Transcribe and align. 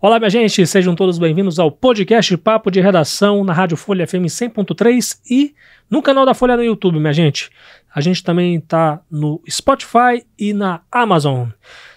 Olá, 0.00 0.20
minha 0.20 0.30
gente, 0.30 0.64
sejam 0.64 0.94
todos 0.94 1.18
bem-vindos 1.18 1.58
ao 1.58 1.72
podcast 1.72 2.36
Papo 2.36 2.70
de 2.70 2.80
Redação 2.80 3.42
na 3.42 3.52
Rádio 3.52 3.76
Folha 3.76 4.06
FM 4.06 4.26
100.3 4.26 5.18
e 5.28 5.56
no 5.90 6.00
canal 6.00 6.24
da 6.24 6.34
Folha 6.34 6.56
no 6.56 6.62
YouTube, 6.62 7.00
minha 7.00 7.12
gente. 7.12 7.50
A 7.92 8.00
gente 8.00 8.22
também 8.22 8.54
está 8.54 9.00
no 9.10 9.42
Spotify 9.50 10.24
e 10.38 10.52
na 10.52 10.82
Amazon. 10.92 11.48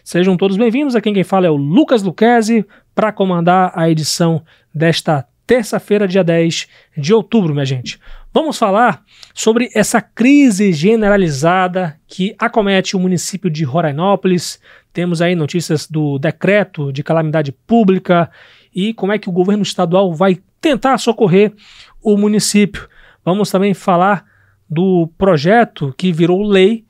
Sejam 0.04 0.36
todos 0.36 0.58
bem-vindos. 0.58 0.96
Aqui 0.96 1.14
quem 1.14 1.24
fala 1.24 1.46
é 1.46 1.50
o 1.52 1.56
Lucas 1.56 2.02
Luquezzi 2.02 2.66
para 2.96 3.12
comandar 3.12 3.71
a 3.75 3.88
edição 3.88 4.43
desta 4.73 5.27
terça-feira, 5.45 6.07
dia 6.07 6.23
10 6.23 6.68
de 6.97 7.13
outubro, 7.13 7.54
minha 7.54 7.65
gente. 7.65 7.99
Vamos 8.33 8.57
falar 8.57 9.04
sobre 9.33 9.70
essa 9.75 10.02
crise 10.02 10.73
generalizada 10.73 11.99
que 12.07 12.33
acomete 12.39 12.95
o 12.95 12.99
município 12.99 13.49
de 13.49 13.63
Rorainópolis. 13.63 14.59
Temos 14.94 15.21
aí 15.21 15.36
notícias 15.36 15.88
do 15.88 16.20
decreto 16.20 16.92
de 16.92 17.04
calamidade 17.04 17.52
pública 17.52 18.30
e 18.74 18.94
como 18.94 19.12
é 19.12 19.20
que 19.20 19.30
o 19.30 19.32
governo 19.32 19.64
estadual 19.64 20.14
vai 20.14 20.38
tentar 20.60 20.98
socorrer 20.98 21.54
o 22.02 22.18
município. 22.18 22.88
Vamos 23.24 23.50
também 23.50 23.74
falar 23.74 24.25
do 24.70 25.07
projeto 25.18 25.93
que 25.98 26.12
virou 26.12 26.43
lei 26.43 26.86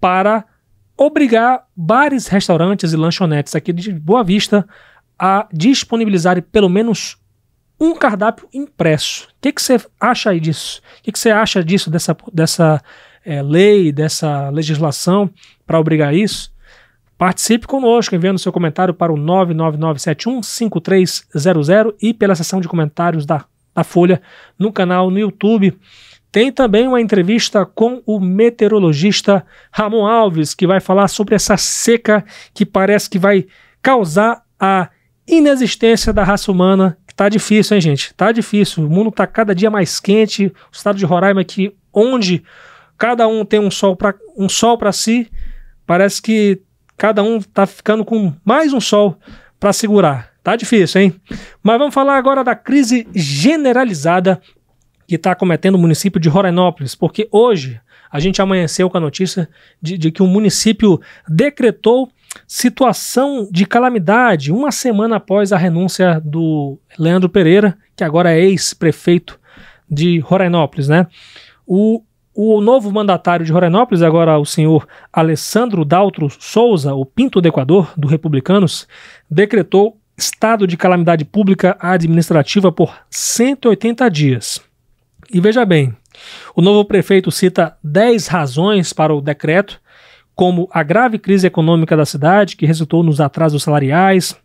para 0.00 0.44
obrigar 0.96 1.66
bares, 1.74 2.26
restaurantes 2.26 2.92
e 2.92 2.96
lanchonetes 2.96 3.54
aqui 3.54 3.72
de 3.72 3.92
Boa 3.92 4.22
Vista 4.22 4.66
a 5.18 5.48
disponibilizarem 5.52 6.42
pelo 6.42 6.68
menos 6.68 7.16
um 7.80 7.94
cardápio 7.94 8.48
impresso. 8.52 9.28
O 9.28 9.34
que, 9.40 9.60
você 9.60 9.80
acha 9.98 10.30
aí 10.30 10.38
disso? 10.38 10.80
O 11.00 11.02
que, 11.02 11.18
você 11.18 11.30
acha 11.30 11.64
disso, 11.64 11.90
dessa, 11.90 12.16
dessa 12.32 12.82
é, 13.24 13.42
lei, 13.42 13.90
dessa 13.90 14.50
legislação 14.50 15.30
para 15.66 15.80
obrigar 15.80 16.14
isso? 16.14 16.52
Participe 17.22 17.68
conosco 17.68 18.16
enviando 18.16 18.40
seu 18.40 18.50
comentário 18.50 18.92
para 18.92 19.12
o 19.12 19.16
999715300 19.16 21.94
e 22.02 22.12
pela 22.12 22.34
seção 22.34 22.60
de 22.60 22.66
comentários 22.66 23.24
da, 23.24 23.44
da 23.72 23.84
Folha 23.84 24.20
no 24.58 24.72
canal 24.72 25.08
no 25.08 25.20
YouTube. 25.20 25.78
Tem 26.32 26.50
também 26.50 26.88
uma 26.88 27.00
entrevista 27.00 27.64
com 27.64 28.02
o 28.04 28.18
meteorologista 28.18 29.46
Ramon 29.70 30.04
Alves, 30.04 30.52
que 30.52 30.66
vai 30.66 30.80
falar 30.80 31.06
sobre 31.06 31.36
essa 31.36 31.56
seca 31.56 32.24
que 32.52 32.66
parece 32.66 33.08
que 33.08 33.20
vai 33.20 33.46
causar 33.80 34.42
a 34.58 34.88
inexistência 35.24 36.12
da 36.12 36.24
raça 36.24 36.50
humana 36.50 36.98
Tá 37.14 37.28
difícil, 37.28 37.76
hein, 37.76 37.80
gente? 37.80 38.12
Tá 38.14 38.32
difícil. 38.32 38.84
O 38.84 38.90
mundo 38.90 39.12
tá 39.12 39.28
cada 39.28 39.54
dia 39.54 39.70
mais 39.70 40.00
quente. 40.00 40.46
O 40.46 40.72
estado 40.72 40.98
de 40.98 41.04
Roraima 41.04 41.42
aqui, 41.42 41.72
onde 41.94 42.42
cada 42.98 43.28
um 43.28 43.44
tem 43.44 43.60
um 43.60 43.70
sol 43.70 43.94
para 43.94 44.16
um 44.36 44.48
sol 44.48 44.76
para 44.76 44.90
si, 44.90 45.30
parece 45.86 46.20
que 46.20 46.60
cada 47.02 47.20
um 47.20 47.40
tá 47.40 47.66
ficando 47.66 48.04
com 48.04 48.32
mais 48.44 48.72
um 48.72 48.80
sol 48.80 49.18
para 49.58 49.72
segurar. 49.72 50.30
Tá 50.40 50.54
difícil, 50.54 51.00
hein? 51.00 51.20
Mas 51.60 51.76
vamos 51.76 51.92
falar 51.92 52.16
agora 52.16 52.44
da 52.44 52.54
crise 52.54 53.08
generalizada 53.12 54.40
que 55.04 55.16
está 55.16 55.32
acometendo 55.32 55.74
o 55.74 55.78
município 55.78 56.20
de 56.20 56.28
Rorainópolis, 56.28 56.94
porque 56.94 57.28
hoje 57.32 57.80
a 58.08 58.20
gente 58.20 58.40
amanheceu 58.40 58.88
com 58.88 58.98
a 58.98 59.00
notícia 59.00 59.48
de, 59.82 59.98
de 59.98 60.12
que 60.12 60.22
o 60.22 60.28
município 60.28 61.00
decretou 61.28 62.08
situação 62.46 63.48
de 63.50 63.66
calamidade 63.66 64.52
uma 64.52 64.70
semana 64.70 65.16
após 65.16 65.52
a 65.52 65.58
renúncia 65.58 66.22
do 66.24 66.78
Leandro 66.96 67.28
Pereira, 67.28 67.76
que 67.96 68.04
agora 68.04 68.32
é 68.32 68.38
ex-prefeito 68.38 69.40
de 69.90 70.20
Rorainópolis, 70.20 70.86
né? 70.86 71.08
O, 71.66 72.04
o 72.34 72.60
novo 72.60 72.90
mandatário 72.90 73.44
de 73.44 73.52
Rorainópolis, 73.52 74.02
agora 74.02 74.38
o 74.38 74.44
senhor 74.46 74.86
Alessandro 75.12 75.84
Daltro 75.84 76.28
Souza, 76.30 76.94
o 76.94 77.04
Pinto 77.04 77.40
do 77.40 77.48
Equador, 77.48 77.92
do 77.96 78.08
Republicanos, 78.08 78.88
decretou 79.30 79.98
estado 80.16 80.66
de 80.66 80.76
calamidade 80.76 81.24
pública 81.24 81.76
administrativa 81.80 82.70
por 82.70 82.94
180 83.10 84.10
dias. 84.10 84.60
E 85.32 85.40
veja 85.40 85.64
bem, 85.64 85.94
o 86.54 86.62
novo 86.62 86.84
prefeito 86.84 87.30
cita 87.30 87.76
10 87.82 88.26
razões 88.28 88.92
para 88.92 89.14
o 89.14 89.20
decreto, 89.20 89.80
como 90.34 90.68
a 90.72 90.82
grave 90.82 91.18
crise 91.18 91.46
econômica 91.46 91.96
da 91.96 92.06
cidade, 92.06 92.56
que 92.56 92.66
resultou 92.66 93.02
nos 93.02 93.20
atrasos 93.20 93.62
salariais, 93.62 94.36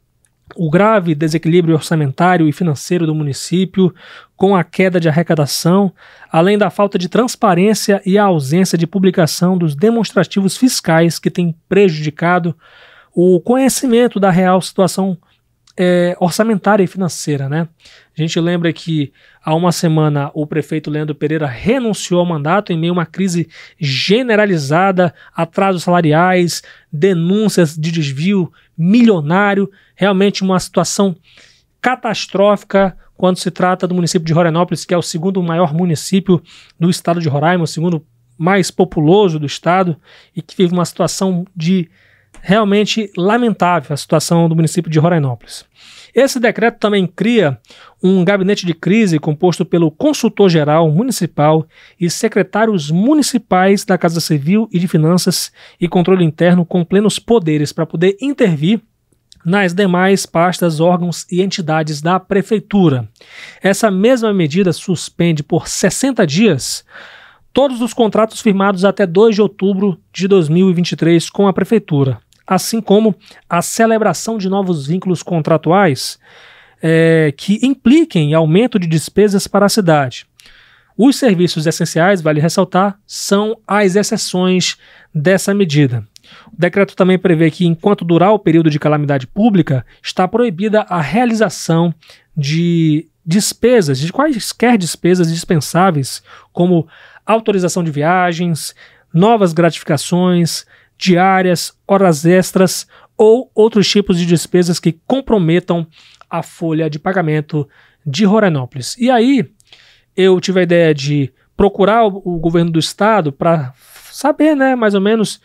o 0.56 0.70
grave 0.70 1.14
desequilíbrio 1.14 1.76
orçamentário 1.76 2.48
e 2.48 2.52
financeiro 2.52 3.06
do 3.06 3.14
município, 3.14 3.94
com 4.36 4.56
a 4.56 4.64
queda 4.64 5.00
de 5.00 5.10
arrecadação, 5.10 5.92
além 6.32 6.58
da 6.58 6.70
falta 6.70 6.98
de 6.98 7.10
transparência 7.10 8.02
e 8.06 8.18
a 8.18 8.24
ausência 8.24 8.78
de 8.78 8.88
publicação 8.88 9.58
dos 9.58 9.76
demonstrativos 9.76 10.56
fiscais 10.56 11.20
que 11.20 11.30
tem 11.30 11.56
prejudicado 11.68 12.56
o 13.14 13.40
conhecimento 13.42 14.20
da 14.20 14.30
real 14.30 14.62
situação 14.62 15.18
é, 15.76 16.16
orçamentária 16.20 16.84
e 16.84 16.88
financeira, 16.88 17.50
né? 17.50 17.68
A 18.18 18.22
gente 18.22 18.40
lembra 18.40 18.74
que 18.74 19.14
há 19.44 19.54
uma 19.54 19.72
semana 19.72 20.32
o 20.34 20.48
prefeito 20.48 20.90
Leandro 20.90 21.14
Pereira 21.14 21.46
renunciou 21.46 22.20
ao 22.20 22.26
mandato 22.26 22.74
em 22.74 22.78
meio 22.78 22.92
a 22.92 22.96
uma 22.96 23.06
crise 23.06 23.48
generalizada, 23.80 25.14
atrasos 25.36 25.84
salariais, 25.84 26.64
denúncias 26.92 27.78
de 27.78 27.92
desvio 27.92 28.52
milionário, 28.76 29.70
realmente 29.96 30.42
uma 30.42 30.60
situação 30.60 31.16
catastrófica 31.80 32.98
quando 33.16 33.38
se 33.38 33.52
trata 33.52 33.88
do 33.88 33.94
município 33.94 34.26
de 34.26 34.34
Rorainópolis, 34.34 34.84
que 34.84 34.96
é 34.96 34.98
o 34.98 35.02
segundo 35.04 35.42
maior 35.44 35.72
município 35.72 36.42
do 36.80 36.90
estado 36.90 37.22
de 37.22 37.30
Roraima, 37.30 37.66
o 37.66 37.68
segundo 37.68 38.04
mais 38.36 38.72
populoso 38.72 39.38
do 39.38 39.46
estado 39.46 39.96
e 40.36 40.42
que 40.42 40.56
vive 40.58 40.74
uma 40.74 40.86
situação 40.86 41.46
de 41.56 41.88
realmente 42.42 43.12
lamentável 43.18 43.94
a 43.94 43.98
situação 43.98 44.48
do 44.48 44.56
município 44.56 44.92
de 44.92 45.00
Rorainópolis. 45.00 45.66
Esse 46.18 46.40
decreto 46.40 46.80
também 46.80 47.06
cria 47.06 47.60
um 48.02 48.26
gabinete 48.26 48.66
de 48.66 48.74
crise 48.74 49.20
composto 49.20 49.64
pelo 49.64 49.92
consultor-geral 49.92 50.90
municipal 50.90 51.68
e 52.00 52.10
secretários 52.10 52.90
municipais 52.90 53.86
da 53.86 54.00
Casa 54.00 54.20
Civil 54.20 54.68
e 54.72 54.80
de 54.80 54.88
Finanças 54.88 55.52
e 55.80 55.88
Controle 55.88 56.26
Interno 56.26 56.66
com 56.66 56.84
plenos 56.84 57.20
poderes 57.20 57.72
para 57.72 57.86
poder 57.86 58.18
intervir 58.20 58.82
nas 59.46 59.74
demais 59.74 60.26
pastas, 60.26 60.80
órgãos 60.80 61.26
e 61.32 61.42
entidades 61.42 62.02
da 62.02 62.20
Prefeitura. 62.20 63.08
Essa 63.62 63.92
mesma 63.92 64.34
medida 64.34 64.74
suspende 64.74 65.44
por 65.44 65.68
60 65.68 66.26
dias 66.26 66.84
todos 67.54 67.80
os 67.80 67.94
contratos 67.94 68.42
firmados 68.42 68.84
até 68.84 69.06
2 69.06 69.36
de 69.36 69.42
outubro 69.42 70.00
de 70.12 70.28
2023 70.28 71.30
com 71.30 71.48
a 71.48 71.54
Prefeitura 71.54 72.20
assim 72.48 72.80
como 72.80 73.14
a 73.50 73.62
celebração 73.62 74.38
de 74.38 74.48
novos 74.48 74.88
vínculos 74.88 75.22
contratuais 75.22 76.18
é, 76.82 77.34
que 77.36 77.60
impliquem 77.62 78.34
aumento 78.34 78.80
de 78.80 78.88
despesas 78.88 79.48
para 79.48 79.66
a 79.66 79.70
cidade. 79.70 80.26
Os 80.98 81.18
serviços 81.18 81.68
essenciais, 81.68 82.22
vale 82.22 82.40
ressaltar, 82.40 82.98
são 83.06 83.58
as 83.68 83.96
exceções 83.96 84.78
dessa 85.14 85.54
medida. 85.54 86.04
O 86.52 86.60
decreto 86.60 86.96
também 86.96 87.20
prevê 87.20 87.52
que, 87.52 87.66
enquanto 87.66 88.04
durar 88.04 88.32
o 88.32 88.40
período 88.40 88.70
de 88.70 88.80
calamidade 88.80 89.28
pública, 89.28 89.86
está 90.02 90.28
proibida 90.28 90.82
a 90.90 91.00
realização 91.00 91.94
de 92.36 93.08
despesas, 93.26 94.00
de 94.00 94.12
quaisquer 94.12 94.78
despesas 94.78 95.32
dispensáveis, 95.32 96.24
como 96.52 96.88
autorização 97.26 97.84
de 97.84 97.92
viagens, 97.92 98.74
novas 99.14 99.54
gratificações, 99.54 100.66
diárias, 100.98 101.78
horas 101.88 102.26
extras 102.26 102.88
ou 103.18 103.52
outros 103.54 103.90
tipos 103.90 104.18
de 104.18 104.26
despesas 104.26 104.80
que 104.80 105.00
comprometam 105.06 105.88
a 106.30 106.44
folha 106.44 106.90
de 106.90 107.00
pagamento 107.00 107.68
de 108.06 108.26
Roranópolis. 108.26 108.96
E 108.98 109.10
aí 109.10 109.50
eu 110.16 110.40
tive 110.40 110.60
a 110.60 110.64
ideia 110.64 110.94
de 110.94 111.32
procurar 111.56 112.06
o, 112.06 112.22
o 112.24 112.40
governo 112.40 112.72
do 112.72 112.80
estado 112.80 113.32
para 113.32 113.74
saber, 114.12 114.56
né, 114.56 114.76
mais 114.76 114.94
ou 114.94 115.02
menos 115.02 115.42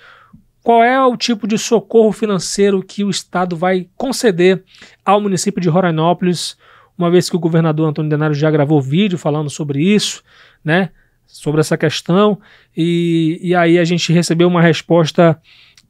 qual 0.63 0.83
é 0.83 1.05
o 1.05 1.17
tipo 1.17 1.47
de 1.47 1.59
socorro 1.59 2.13
financeiro 2.13 2.83
que 2.83 3.03
o 3.03 3.11
estado 3.11 3.57
vai 3.57 3.89
conceder 3.97 4.63
ao 5.05 5.21
município 5.21 5.61
de 5.61 5.69
Roranópolis, 5.69 6.57
uma 6.97 7.11
vez 7.11 7.29
que 7.29 7.35
o 7.35 7.41
governador 7.41 7.89
Antônio 7.89 8.11
Denário 8.11 8.35
já 8.35 8.51
gravou 8.51 8.81
vídeo 8.81 9.19
falando 9.19 9.51
sobre 9.51 9.83
isso, 9.83 10.23
né? 10.65 10.91
Sobre 11.33 11.61
essa 11.61 11.79
questão 11.79 12.39
e, 12.77 13.41
e 13.43 13.55
aí 13.55 13.79
a 13.79 13.85
gente 13.85 14.13
recebeu 14.13 14.47
uma 14.47 14.61
resposta 14.61 15.41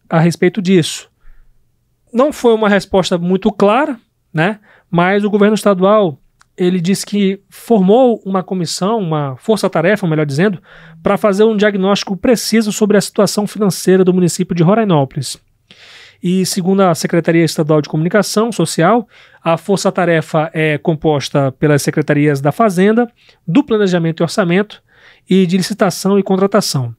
a 0.09 0.21
respeito 0.21 0.63
disso. 0.63 1.11
Não 2.13 2.33
foi 2.33 2.55
uma 2.55 2.69
resposta 2.69 3.19
muito 3.19 3.51
clara, 3.51 3.99
né? 4.33 4.61
Mas 4.89 5.25
o 5.25 5.31
governo 5.31 5.55
estadual 5.55 6.19
ele 6.57 6.81
disse 6.81 7.05
que 7.05 7.41
formou 7.49 8.23
uma 8.25 8.43
comissão, 8.43 8.99
uma 8.99 9.37
força-tarefa, 9.37 10.07
melhor 10.07 10.27
dizendo, 10.27 10.63
para 11.03 11.17
fazer 11.17 11.45
um 11.45 11.57
diagnóstico 11.57 12.17
preciso 12.17 12.71
sobre 12.71 12.97
a 12.97 13.01
situação 13.01 13.47
financeira 13.47 14.05
do 14.05 14.15
município 14.15 14.55
de 14.55 14.63
Rorainópolis. 14.63 15.41
E 16.23 16.47
segundo 16.47 16.83
a 16.83 16.95
Secretaria 16.95 17.45
Estadual 17.45 17.83
de 17.83 17.89
Comunicação 17.89 18.53
Social, 18.53 19.09
a 19.43 19.57
força-tarefa 19.57 20.51
é 20.55 20.79
composta 20.79 21.51
pelas 21.53 21.83
secretarias 21.83 22.41
da 22.41 22.53
Fazenda, 22.53 23.11
do 23.49 23.65
Planejamento 23.65 24.23
e 24.23 24.23
Orçamento, 24.23 24.81
e 25.35 25.47
de 25.47 25.57
licitação 25.57 26.19
e 26.19 26.23
contratação. 26.23 26.95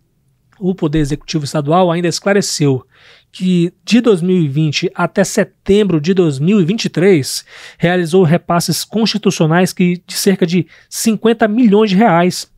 O 0.59 0.73
Poder 0.73 0.97
Executivo 0.97 1.45
Estadual 1.45 1.91
ainda 1.91 2.07
esclareceu 2.07 2.83
que 3.31 3.71
de 3.85 4.01
2020 4.01 4.89
até 4.95 5.23
setembro 5.23 6.01
de 6.01 6.15
2023 6.15 7.45
realizou 7.77 8.23
repasses 8.23 8.83
constitucionais 8.83 9.71
que, 9.71 10.01
de 10.07 10.15
cerca 10.15 10.47
de 10.47 10.65
50 10.89 11.47
milhões 11.47 11.91
de 11.91 11.95
reais 11.95 12.51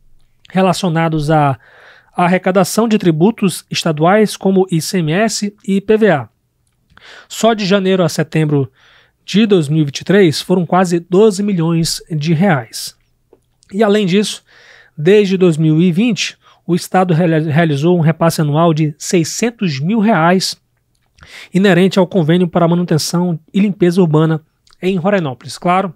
relacionados 0.48 1.30
à, 1.30 1.58
arrecadação 2.16 2.88
de 2.88 2.96
tributos 2.96 3.66
estaduais 3.70 4.34
como 4.34 4.66
ICMS 4.70 5.54
e 5.68 5.76
IPVA. 5.76 6.30
Só 7.28 7.52
de 7.52 7.66
janeiro 7.66 8.02
a 8.02 8.08
setembro 8.08 8.72
de 9.26 9.44
2023 9.44 10.40
foram 10.40 10.64
quase 10.64 10.98
12 10.98 11.42
milhões 11.42 12.00
de 12.10 12.32
reais. 12.32 12.96
E 13.72 13.82
além 13.82 14.06
disso, 14.06 14.42
desde 14.96 15.36
2020, 15.36 16.38
o 16.66 16.74
Estado 16.74 17.14
realizou 17.14 17.96
um 17.96 18.00
repasse 18.00 18.40
anual 18.40 18.74
de 18.74 18.94
600 18.98 19.80
mil 19.80 20.00
reais 20.00 20.56
inerente 21.52 21.98
ao 21.98 22.06
convênio 22.06 22.48
para 22.48 22.68
manutenção 22.68 23.38
e 23.52 23.60
limpeza 23.60 24.00
urbana 24.00 24.40
em 24.82 24.96
Rorainópolis. 24.96 25.58
Claro, 25.58 25.94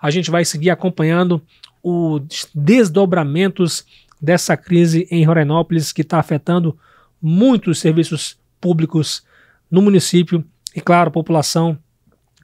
a 0.00 0.10
gente 0.10 0.30
vai 0.30 0.44
seguir 0.44 0.70
acompanhando 0.70 1.42
os 1.82 2.48
desdobramentos 2.54 3.84
dessa 4.20 4.56
crise 4.56 5.06
em 5.10 5.24
Rorainópolis 5.24 5.92
que 5.92 6.02
está 6.02 6.18
afetando 6.18 6.78
muitos 7.20 7.78
serviços 7.78 8.38
públicos 8.60 9.24
no 9.70 9.82
município 9.82 10.44
e, 10.74 10.80
claro, 10.80 11.08
a 11.08 11.12
população 11.12 11.78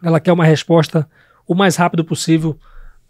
ela 0.03 0.21
quer 0.21 0.33
uma 0.33 0.45
resposta 0.45 1.09
o 1.47 1.55
mais 1.55 1.77
rápido 1.77 2.05
possível 2.05 2.59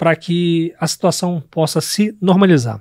para 0.01 0.17
que 0.17 0.75
a 0.81 0.87
situação 0.87 1.43
possa 1.51 1.79
se 1.79 2.17
normalizar. 2.23 2.81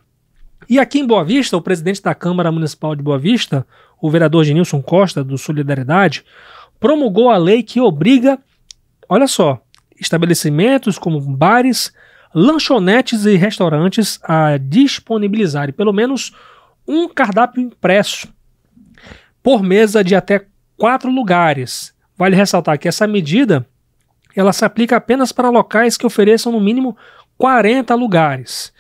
E 0.70 0.80
aqui 0.80 1.00
em 1.00 1.06
Boa 1.06 1.22
Vista, 1.22 1.58
o 1.58 1.62
presidente 1.62 2.02
da 2.02 2.16
Câmara 2.16 2.50
Municipal 2.50 2.96
de 2.96 3.04
Boa 3.04 3.20
Vista, 3.20 3.68
o 4.02 4.10
vereador 4.10 4.46
Genilson 4.46 4.82
Costa, 4.82 5.22
do 5.22 5.38
Solidariedade, 5.38 6.24
promulgou 6.80 7.30
a 7.30 7.36
lei 7.36 7.62
que 7.62 7.82
obriga, 7.82 8.40
olha 9.10 9.28
só, 9.28 9.62
estabelecimentos 10.00 10.98
como 10.98 11.20
bares, 11.20 11.92
lanchonetes 12.34 13.26
e 13.26 13.36
restaurantes 13.36 14.18
a 14.24 14.56
disponibilizarem 14.56 15.74
pelo 15.74 15.92
menos 15.92 16.34
um 16.88 17.10
cardápio 17.10 17.62
impresso 17.62 18.30
por 19.44 19.62
mesa 19.62 20.06
de 20.06 20.16
até 20.16 20.46
quatro 20.78 21.12
lugares. 21.12 21.94
Vale 22.18 22.38
ressaltar 22.38 22.80
que 22.80 22.88
essa 22.88 23.06
medida 23.06 23.68
ela 24.40 24.54
se 24.54 24.64
aplica 24.64 24.96
apenas 24.96 25.32
para 25.34 25.50
locais 25.50 25.98
que 25.98 26.06
ofereçam 26.06 26.52
no 26.52 26.62
mínimo 26.62 26.96
40 27.38 27.94
lugares. 27.94 28.72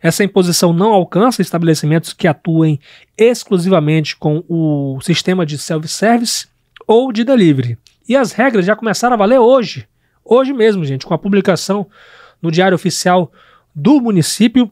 Essa 0.00 0.22
imposição 0.22 0.72
não 0.72 0.92
alcança 0.92 1.42
estabelecimentos 1.42 2.12
que 2.12 2.28
atuem 2.28 2.78
exclusivamente 3.16 4.16
com 4.16 4.44
o 4.48 5.00
sistema 5.00 5.44
de 5.44 5.58
self-service 5.58 6.46
ou 6.86 7.12
de 7.12 7.24
delivery. 7.24 7.76
E 8.08 8.16
as 8.16 8.30
regras 8.30 8.64
já 8.64 8.76
começaram 8.76 9.14
a 9.14 9.18
valer 9.18 9.40
hoje. 9.40 9.88
Hoje 10.24 10.52
mesmo, 10.52 10.84
gente, 10.84 11.04
com 11.04 11.14
a 11.14 11.18
publicação 11.18 11.88
no 12.40 12.50
Diário 12.52 12.76
Oficial 12.76 13.32
do 13.74 14.00
município. 14.00 14.70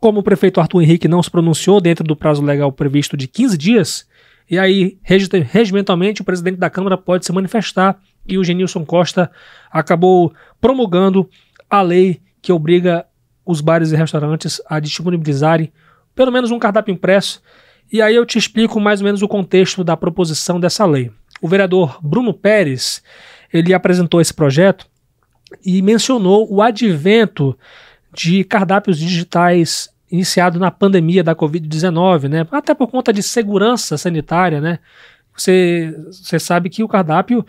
Como 0.00 0.20
o 0.20 0.22
prefeito 0.24 0.60
Arthur 0.60 0.82
Henrique 0.82 1.06
não 1.06 1.22
se 1.22 1.30
pronunciou 1.30 1.80
dentro 1.80 2.04
do 2.04 2.16
prazo 2.16 2.42
legal 2.42 2.72
previsto 2.72 3.16
de 3.16 3.28
15 3.28 3.56
dias, 3.56 4.08
e 4.50 4.58
aí, 4.58 4.98
regimentalmente, 5.02 6.22
o 6.22 6.24
presidente 6.24 6.56
da 6.56 6.70
Câmara 6.70 6.96
pode 6.96 7.26
se 7.26 7.32
manifestar 7.32 8.00
e 8.28 8.38
o 8.38 8.44
Genilson 8.44 8.84
Costa 8.84 9.30
acabou 9.70 10.32
promulgando 10.60 11.28
a 11.68 11.82
lei 11.82 12.20
que 12.42 12.52
obriga 12.52 13.06
os 13.44 13.60
bares 13.60 13.90
e 13.90 13.96
restaurantes 13.96 14.60
a 14.68 14.78
disponibilizarem 14.78 15.72
pelo 16.14 16.30
menos 16.30 16.50
um 16.50 16.58
cardápio 16.58 16.92
impresso. 16.92 17.40
E 17.90 18.02
aí 18.02 18.14
eu 18.14 18.26
te 18.26 18.36
explico 18.36 18.78
mais 18.78 19.00
ou 19.00 19.06
menos 19.06 19.22
o 19.22 19.28
contexto 19.28 19.82
da 19.82 19.96
proposição 19.96 20.60
dessa 20.60 20.84
lei. 20.84 21.10
O 21.40 21.48
vereador 21.48 21.98
Bruno 22.02 22.34
Pérez, 22.34 23.02
ele 23.52 23.72
apresentou 23.72 24.20
esse 24.20 24.34
projeto 24.34 24.86
e 25.64 25.80
mencionou 25.80 26.52
o 26.52 26.60
advento 26.60 27.56
de 28.12 28.44
cardápios 28.44 28.98
digitais 28.98 29.88
iniciado 30.10 30.58
na 30.58 30.70
pandemia 30.70 31.22
da 31.22 31.34
Covid-19, 31.34 32.28
né? 32.28 32.46
Até 32.50 32.74
por 32.74 32.88
conta 32.88 33.12
de 33.12 33.22
segurança 33.22 33.96
sanitária, 33.96 34.60
né? 34.60 34.78
Você, 35.36 35.94
você 36.10 36.38
sabe 36.38 36.68
que 36.68 36.82
o 36.82 36.88
cardápio 36.88 37.46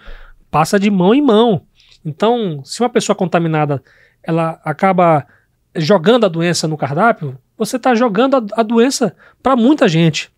passa 0.50 0.80
de 0.80 0.90
mão 0.90 1.14
em 1.14 1.22
mão. 1.22 1.64
Então, 2.04 2.64
se 2.64 2.82
uma 2.82 2.90
pessoa 2.90 3.16
contaminada 3.16 3.84
ela 4.24 4.60
acaba 4.64 5.26
jogando 5.76 6.26
a 6.26 6.30
doença 6.30 6.68
no 6.68 6.78
cardápio, 6.78 7.38
você 7.58 7.78
está 7.78 7.94
jogando 7.94 8.38
a, 8.38 8.62
a 8.62 8.64
doença 8.64 9.16
para 9.42 9.56
muita 9.56 9.88
gente. 9.88 10.32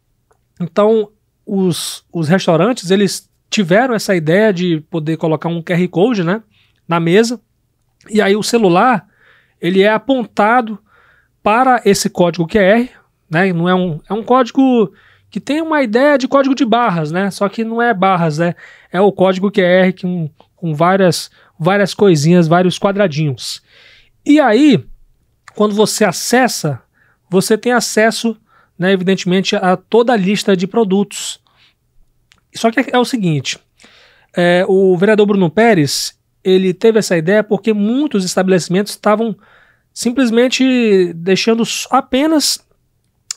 Então, 0.60 1.10
os, 1.46 2.06
os 2.12 2.28
restaurantes, 2.28 2.92
eles 2.92 3.30
tiveram 3.50 3.94
essa 3.94 4.16
ideia 4.16 4.54
de 4.54 4.81
poder 4.90 5.18
colocar 5.18 5.50
um 5.50 5.62
QR 5.62 5.88
Code, 5.90 6.24
né, 6.24 6.42
na 6.88 7.00
mesa, 7.00 7.40
e 8.10 8.22
aí 8.22 8.36
o 8.36 8.44
celular, 8.44 9.06
ele 9.60 9.81
é 9.81 9.92
apontado 9.92 10.80
para 11.44 11.81
esse 11.86 12.10
código 12.10 12.48
QR, 12.48 12.88
né, 13.30 13.52
não 13.52 13.68
é 13.68 13.75
um, 13.75 14.00
é 14.10 14.13
um 14.13 14.24
código 14.24 14.92
que 15.31 15.39
tem 15.39 15.62
uma 15.62 15.81
ideia 15.81 16.18
de 16.18 16.28
código 16.28 16.54
de 16.54 16.66
barras, 16.66 17.10
né, 17.10 17.31
só 17.31 17.48
que 17.48 17.63
não 17.63 17.81
é 17.81 17.94
barras, 17.94 18.38
né, 18.38 18.54
é 18.92 19.00
o 19.00 19.12
código 19.12 19.50
QR 19.50 19.94
com, 20.00 20.30
com 20.56 20.75
várias, 20.75 21.31
várias 21.57 21.94
coisinhas, 21.94 22.50
vários 22.50 22.78
quadradinhos. 22.78 23.63
E 24.25 24.39
aí, 24.39 24.83
quando 25.56 25.74
você 25.74 26.04
acessa, 26.04 26.81
você 27.30 27.57
tem 27.57 27.72
acesso, 27.72 28.38
né, 28.78 28.92
evidentemente, 28.92 29.56
a 29.56 29.78
toda 29.78 30.12
a 30.12 30.18
lista 30.18 30.56
de 30.56 30.68
produtos. 30.68 31.39
Só 32.54 32.69
que 32.69 32.86
é, 32.92 32.98
o 32.98 33.06
seguinte: 33.06 33.57
é, 34.36 34.66
o 34.68 34.98
vereador 34.98 35.25
Bruno 35.25 35.50
Pérez 35.50 36.19
ele 36.44 36.74
teve 36.74 37.00
essa 37.00 37.18
ideia 37.18 37.44
porque 37.44 37.72
muitos 37.74 38.25
estabelecimentos 38.25 38.94
estavam 38.94 39.36
simplesmente 39.94 41.13
deixando 41.13 41.63
apenas 41.89 42.60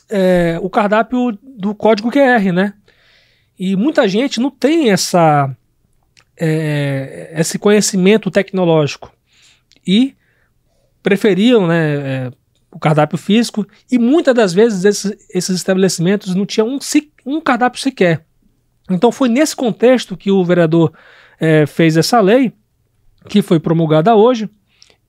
é, 0.09 0.57
o 0.61 0.69
cardápio 0.69 1.37
do 1.41 1.73
código 1.73 2.11
QR, 2.11 2.51
né? 2.53 2.73
E 3.57 3.75
muita 3.75 4.07
gente 4.07 4.39
não 4.39 4.51
tem 4.51 4.91
essa, 4.91 5.55
é, 6.37 7.33
esse 7.37 7.57
conhecimento 7.57 8.29
tecnológico. 8.29 9.11
E 9.85 10.15
preferiam 11.01 11.67
né, 11.67 11.93
é, 11.95 12.31
o 12.71 12.79
cardápio 12.79 13.17
físico 13.17 13.65
e 13.89 13.97
muitas 13.97 14.33
das 14.33 14.53
vezes 14.53 14.83
esses, 14.83 15.27
esses 15.29 15.55
estabelecimentos 15.55 16.35
não 16.35 16.45
tinham 16.45 16.67
um, 16.67 16.79
um, 17.25 17.39
cardápio 17.39 17.79
sequer. 17.79 18.25
Então 18.89 19.11
foi 19.11 19.29
nesse 19.29 19.55
contexto 19.55 20.17
que 20.17 20.31
o 20.31 20.43
vereador 20.43 20.91
é, 21.39 21.65
fez 21.65 21.95
essa 21.95 22.19
lei, 22.19 22.51
que 23.29 23.41
foi 23.41 23.59
promulgada 23.59 24.15
hoje, 24.15 24.49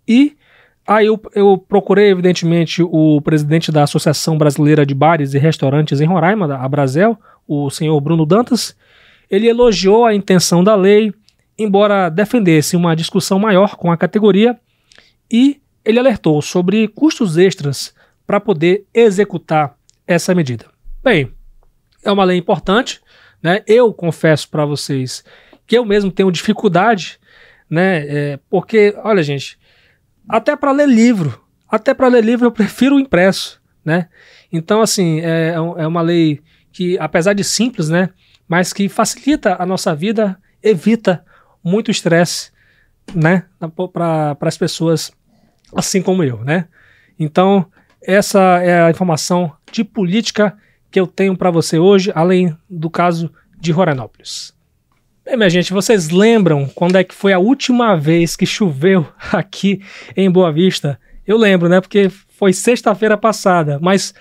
e 0.07 0.37
aí 0.87 1.07
eu, 1.07 1.21
eu, 1.35 1.59
procurei, 1.59 2.11
evidentemente, 2.11 2.83
o 2.83 3.21
presidente 3.21 3.73
da 3.73 3.83
Associação 3.83 4.39
Brasileira 4.39 4.87
de 4.87 4.95
Bares 4.95 5.35
e 5.35 5.39
Restaurantes 5.39 6.01
em 6.01 6.07
Roraima, 6.07 6.55
a 6.55 6.69
Brasel, 6.69 7.19
o 7.47 7.69
senhor 7.71 8.01
Bruno 8.01 8.25
Dantas. 8.25 8.77
Ele 9.31 9.49
elogiou 9.49 10.05
a 10.05 10.15
intenção 10.15 10.63
da 10.63 10.75
lei, 10.75 11.13
embora 11.59 12.09
defendesse 12.09 12.77
uma 12.77 12.95
discussão 12.95 13.39
maior 13.39 13.77
com 13.77 13.91
a 13.91 13.97
categoria 13.97 14.59
e 15.31 15.61
ele 15.85 15.99
alertou 15.99 16.41
sobre 16.43 16.89
custos 16.89 17.37
extras 17.37 17.95
para 18.27 18.41
poder 18.41 18.85
executar 18.93 19.77
essa 20.07 20.35
medida. 20.35 20.67
Bem, 21.03 21.33
é 22.05 22.11
uma 22.11 22.25
lei 22.25 22.37
importante, 22.39 23.01
né? 23.43 23.63
Eu 23.67 23.93
confesso 23.93 24.49
para 24.49 24.65
vocês 24.65 25.25
que 25.67 25.77
eu 25.77 25.85
mesmo 25.85 26.11
tenho 26.11 26.31
dificuldade, 26.31 27.19
né? 27.69 28.05
É, 28.07 28.39
porque, 28.49 28.95
olha, 29.03 29.23
gente, 29.23 29.59
até 30.29 30.57
para 30.57 30.73
ler 30.73 30.89
livro, 30.89 31.43
até 31.69 31.95
para 31.95 32.09
ler 32.09 32.25
livro 32.25 32.47
eu 32.47 32.53
prefiro 32.53 32.97
o 32.97 33.01
impresso, 33.01 33.61
né? 33.85 34.09
Então, 34.53 34.81
assim, 34.81 35.21
é, 35.21 35.51
é, 35.51 35.55
é 35.55 35.87
uma 35.87 36.01
lei 36.01 36.41
que, 36.73 36.99
apesar 36.99 37.33
de 37.33 37.45
simples, 37.45 37.89
né? 37.89 38.11
Mas 38.49 38.73
que 38.73 38.89
facilita 38.89 39.57
a 39.59 39.67
nossa 39.67 39.95
vida, 39.95 40.39
evita 40.63 41.25
muito 41.63 41.91
estresse, 41.91 42.51
né? 43.15 43.45
Para 43.93 44.37
as 44.41 44.57
pessoas 44.57 45.13
assim 45.75 46.01
como 46.03 46.23
eu, 46.23 46.45
né? 46.45 46.69
Então, 47.19 47.67
essa 48.03 48.41
é 48.63 48.83
a 48.83 48.91
informação 48.91 49.53
de 49.73 49.83
política 49.83 50.57
que 50.91 51.01
eu 51.01 51.07
tenho 51.07 51.37
para 51.37 51.51
você 51.51 51.79
hoje, 51.79 52.13
além 52.15 52.57
do 52.71 52.89
caso 52.89 53.33
de 53.59 53.73
Roranópolis. 53.73 54.56
Bem, 55.27 55.37
minha 55.37 55.51
gente, 55.51 55.73
vocês 55.73 56.09
lembram 56.09 56.69
quando 56.73 56.95
é 56.95 57.03
que 57.03 57.13
foi 57.13 57.33
a 57.33 57.39
última 57.41 57.97
vez 57.97 58.37
que 58.37 58.47
choveu 58.47 59.05
aqui 59.33 59.83
em 60.17 60.31
Boa 60.31 60.53
Vista? 60.53 61.01
Eu 61.27 61.37
lembro, 61.37 61.69
né? 61.69 61.81
Porque 61.81 62.09
foi 62.09 62.53
sexta-feira 62.53 63.19
passada, 63.19 63.77
mas 63.83 64.15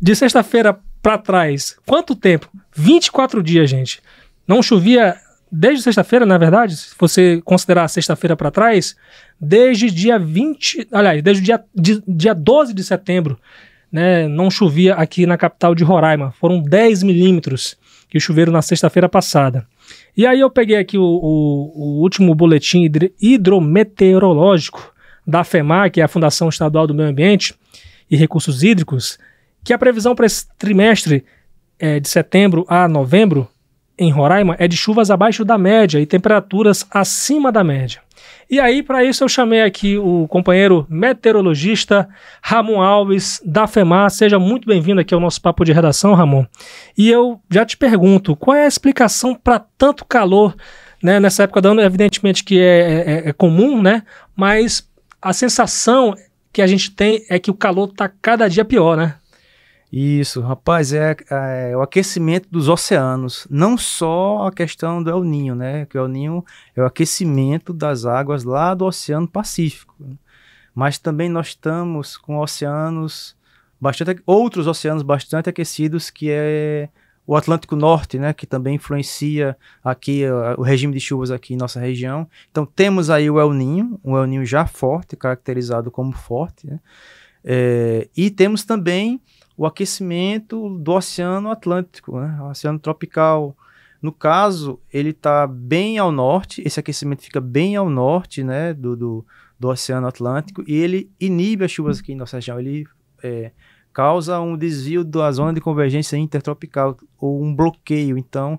de 0.00 0.14
sexta-feira 0.14 0.78
para 1.02 1.18
trás, 1.18 1.76
quanto 1.84 2.14
tempo? 2.14 2.48
24 2.76 3.42
dias, 3.42 3.68
gente. 3.68 4.00
Não 4.46 4.62
chovia 4.62 5.16
desde 5.50 5.82
sexta-feira, 5.82 6.24
na 6.24 6.38
verdade, 6.38 6.76
se 6.76 6.94
você 6.96 7.42
considerar 7.44 7.88
sexta-feira 7.88 8.36
para 8.36 8.52
trás, 8.52 8.94
desde 9.40 9.90
dia 9.90 10.16
20, 10.16 10.86
aliás, 10.92 11.20
desde 11.24 11.42
dia, 11.42 11.64
dia 12.06 12.34
12 12.36 12.72
de 12.72 12.84
setembro, 12.84 13.36
né, 13.90 14.28
não 14.28 14.48
chovia 14.48 14.94
aqui 14.94 15.26
na 15.26 15.36
capital 15.36 15.74
de 15.74 15.82
Roraima. 15.82 16.30
Foram 16.38 16.62
10 16.62 17.02
milímetros 17.02 17.76
que 18.08 18.20
chuveiro 18.20 18.52
na 18.52 18.62
sexta-feira 18.62 19.08
passada. 19.08 19.66
E 20.16 20.26
aí 20.26 20.40
eu 20.40 20.50
peguei 20.50 20.76
aqui 20.76 20.98
o, 20.98 21.02
o, 21.02 21.72
o 21.74 22.00
último 22.02 22.34
boletim 22.34 22.90
hidrometeorológico 23.20 24.92
da 25.26 25.44
FEMAR, 25.44 25.90
que 25.90 26.00
é 26.00 26.04
a 26.04 26.08
Fundação 26.08 26.48
Estadual 26.48 26.86
do 26.86 26.94
Meio 26.94 27.08
Ambiente 27.08 27.54
e 28.10 28.16
Recursos 28.16 28.62
Hídricos, 28.62 29.18
que 29.62 29.72
a 29.72 29.78
previsão 29.78 30.14
para 30.14 30.26
esse 30.26 30.46
trimestre 30.56 31.24
é, 31.78 32.00
de 32.00 32.08
setembro 32.08 32.64
a 32.68 32.88
novembro 32.88 33.48
em 34.00 34.10
Roraima 34.10 34.56
é 34.58 34.66
de 34.66 34.78
chuvas 34.78 35.10
abaixo 35.10 35.44
da 35.44 35.58
média 35.58 36.00
e 36.00 36.06
temperaturas 36.06 36.86
acima 36.90 37.52
da 37.52 37.62
média. 37.62 38.00
E 38.48 38.58
aí, 38.58 38.82
para 38.82 39.04
isso, 39.04 39.22
eu 39.22 39.28
chamei 39.28 39.62
aqui 39.62 39.96
o 39.96 40.26
companheiro 40.26 40.84
meteorologista 40.88 42.08
Ramon 42.42 42.82
Alves, 42.82 43.40
da 43.44 43.66
FEMAR. 43.66 44.10
Seja 44.10 44.38
muito 44.40 44.66
bem-vindo 44.66 45.00
aqui 45.00 45.14
ao 45.14 45.20
nosso 45.20 45.40
papo 45.40 45.64
de 45.64 45.72
redação, 45.72 46.14
Ramon. 46.14 46.44
E 46.98 47.08
eu 47.08 47.40
já 47.48 47.64
te 47.64 47.76
pergunto, 47.76 48.34
qual 48.34 48.56
é 48.56 48.64
a 48.64 48.68
explicação 48.68 49.36
para 49.36 49.60
tanto 49.78 50.04
calor 50.04 50.56
né, 51.00 51.20
nessa 51.20 51.44
época 51.44 51.60
do 51.60 51.68
ano? 51.68 51.80
Evidentemente 51.80 52.42
que 52.42 52.58
é, 52.58 53.22
é, 53.26 53.28
é 53.28 53.32
comum, 53.32 53.80
né? 53.80 54.02
Mas 54.34 54.88
a 55.22 55.32
sensação 55.32 56.16
que 56.52 56.62
a 56.62 56.66
gente 56.66 56.90
tem 56.90 57.24
é 57.28 57.38
que 57.38 57.50
o 57.50 57.54
calor 57.54 57.90
está 57.90 58.10
cada 58.20 58.48
dia 58.48 58.64
pior, 58.64 58.96
né? 58.96 59.14
Isso, 59.92 60.40
rapaz, 60.40 60.92
é, 60.92 61.16
é, 61.30 61.76
o 61.76 61.82
aquecimento 61.82 62.48
dos 62.48 62.68
oceanos, 62.68 63.46
não 63.50 63.76
só 63.76 64.46
a 64.46 64.52
questão 64.52 65.02
do 65.02 65.10
El 65.10 65.24
Ninho, 65.24 65.54
né? 65.56 65.84
Que 65.86 65.98
o 65.98 66.02
El 66.02 66.08
Ninho 66.08 66.44
é 66.76 66.82
o 66.82 66.86
aquecimento 66.86 67.72
das 67.72 68.04
águas 68.04 68.44
lá 68.44 68.72
do 68.72 68.84
Oceano 68.84 69.26
Pacífico, 69.26 69.96
mas 70.72 70.96
também 70.96 71.28
nós 71.28 71.48
estamos 71.48 72.16
com 72.16 72.38
oceanos 72.38 73.36
bastante 73.80 74.22
outros 74.24 74.68
oceanos 74.68 75.02
bastante 75.02 75.48
aquecidos, 75.48 76.08
que 76.08 76.30
é 76.30 76.88
o 77.26 77.34
Atlântico 77.36 77.74
Norte, 77.74 78.18
né, 78.18 78.32
que 78.32 78.46
também 78.46 78.74
influencia 78.74 79.56
aqui 79.84 80.24
uh, 80.24 80.60
o 80.60 80.62
regime 80.62 80.92
de 80.92 81.00
chuvas 81.00 81.30
aqui 81.30 81.54
em 81.54 81.56
nossa 81.56 81.80
região. 81.80 82.28
Então 82.50 82.64
temos 82.64 83.10
aí 83.10 83.28
o 83.30 83.40
El 83.40 83.52
Ninho, 83.52 84.00
um 84.04 84.16
El 84.16 84.26
Ninho 84.26 84.44
já 84.44 84.66
forte, 84.66 85.16
caracterizado 85.16 85.90
como 85.90 86.12
forte, 86.12 86.66
né? 86.66 86.80
é, 87.44 88.08
e 88.16 88.30
temos 88.30 88.64
também 88.64 89.20
o 89.60 89.66
aquecimento 89.66 90.70
do 90.78 90.92
Oceano 90.92 91.50
Atlântico, 91.50 92.18
né? 92.18 92.38
o 92.40 92.48
Oceano 92.48 92.78
Tropical. 92.78 93.54
No 94.00 94.10
caso, 94.10 94.80
ele 94.90 95.10
está 95.10 95.46
bem 95.46 95.98
ao 95.98 96.10
norte, 96.10 96.62
esse 96.64 96.80
aquecimento 96.80 97.22
fica 97.22 97.42
bem 97.42 97.76
ao 97.76 97.90
norte 97.90 98.42
né, 98.42 98.72
do, 98.72 98.96
do, 98.96 99.26
do 99.58 99.68
Oceano 99.68 100.06
Atlântico 100.06 100.64
e 100.66 100.76
ele 100.76 101.10
inibe 101.20 101.62
as 101.62 101.70
chuvas 101.70 102.00
aqui 102.00 102.12
em 102.12 102.16
nossa 102.16 102.38
região. 102.38 102.58
Ele 102.58 102.86
é, 103.22 103.50
causa 103.92 104.40
um 104.40 104.56
desvio 104.56 105.04
da 105.04 105.30
zona 105.30 105.52
de 105.52 105.60
convergência 105.60 106.16
intertropical 106.16 106.96
ou 107.18 107.44
um 107.44 107.54
bloqueio. 107.54 108.16
Então, 108.16 108.58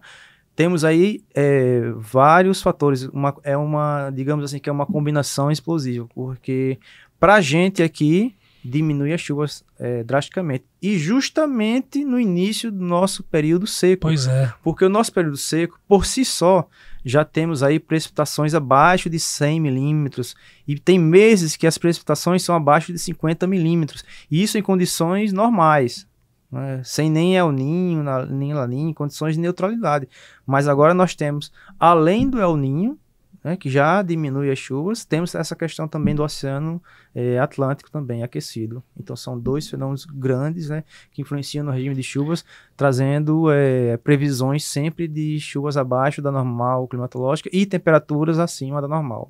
temos 0.55 0.85
aí 0.85 1.23
é, 1.33 1.81
vários 1.95 2.61
fatores. 2.61 3.05
Uma, 3.05 3.35
é 3.41 3.57
uma, 3.57 4.11
digamos 4.11 4.45
assim, 4.45 4.59
que 4.59 4.69
é 4.69 4.71
uma 4.71 4.85
combinação 4.85 5.49
explosiva, 5.49 6.07
porque 6.13 6.77
para 7.19 7.33
a 7.33 7.41
gente 7.41 7.81
aqui 7.81 8.35
diminui 8.63 9.13
as 9.13 9.21
chuvas 9.21 9.63
é, 9.79 10.03
drasticamente. 10.03 10.65
E 10.81 10.97
justamente 10.97 12.05
no 12.05 12.19
início 12.19 12.71
do 12.71 12.83
nosso 12.83 13.23
período 13.23 13.65
seco. 13.65 14.01
Pois 14.01 14.27
é. 14.27 14.53
Porque 14.63 14.85
o 14.85 14.89
nosso 14.89 15.11
período 15.11 15.37
seco, 15.37 15.79
por 15.87 16.05
si 16.05 16.23
só, 16.23 16.67
já 17.03 17.25
temos 17.25 17.63
aí 17.63 17.79
precipitações 17.79 18.53
abaixo 18.53 19.09
de 19.09 19.19
100 19.19 19.59
milímetros. 19.59 20.35
E 20.67 20.79
tem 20.79 20.99
meses 20.99 21.55
que 21.55 21.67
as 21.67 21.77
precipitações 21.77 22.43
são 22.43 22.55
abaixo 22.55 22.93
de 22.93 22.99
50 22.99 23.47
milímetros. 23.47 24.03
E 24.29 24.41
isso 24.41 24.57
em 24.57 24.61
condições 24.61 25.33
normais. 25.33 26.07
Né? 26.51 26.81
Sem 26.83 27.09
nem 27.09 27.35
El 27.35 27.51
Ninho, 27.51 28.03
nem 28.29 28.53
Laninha, 28.53 28.89
em 28.89 28.93
condições 28.93 29.35
de 29.35 29.41
neutralidade. 29.41 30.07
Mas 30.45 30.67
agora 30.67 30.93
nós 30.93 31.15
temos, 31.15 31.51
além 31.79 32.29
do 32.29 32.39
El 32.39 32.57
Ninho, 32.57 32.99
né, 33.43 33.57
que 33.57 33.69
já 33.69 34.01
diminui 34.01 34.51
as 34.51 34.59
chuvas. 34.59 35.03
Temos 35.03 35.33
essa 35.33 35.55
questão 35.55 35.87
também 35.87 36.13
do 36.13 36.23
Oceano 36.23 36.81
é, 37.13 37.39
Atlântico 37.39 37.89
também 37.89 38.23
aquecido. 38.23 38.83
Então 38.97 39.15
são 39.15 39.37
dois 39.39 39.69
fenômenos 39.69 40.05
grandes 40.05 40.69
né, 40.69 40.83
que 41.11 41.21
influenciam 41.21 41.65
no 41.65 41.71
regime 41.71 41.95
de 41.95 42.03
chuvas, 42.03 42.45
trazendo 42.77 43.51
é, 43.51 43.97
previsões 43.97 44.63
sempre 44.63 45.07
de 45.07 45.39
chuvas 45.39 45.75
abaixo 45.77 46.21
da 46.21 46.31
normal 46.31 46.87
climatológica 46.87 47.49
e 47.51 47.65
temperaturas 47.65 48.39
acima 48.39 48.81
da 48.81 48.87
normal. 48.87 49.29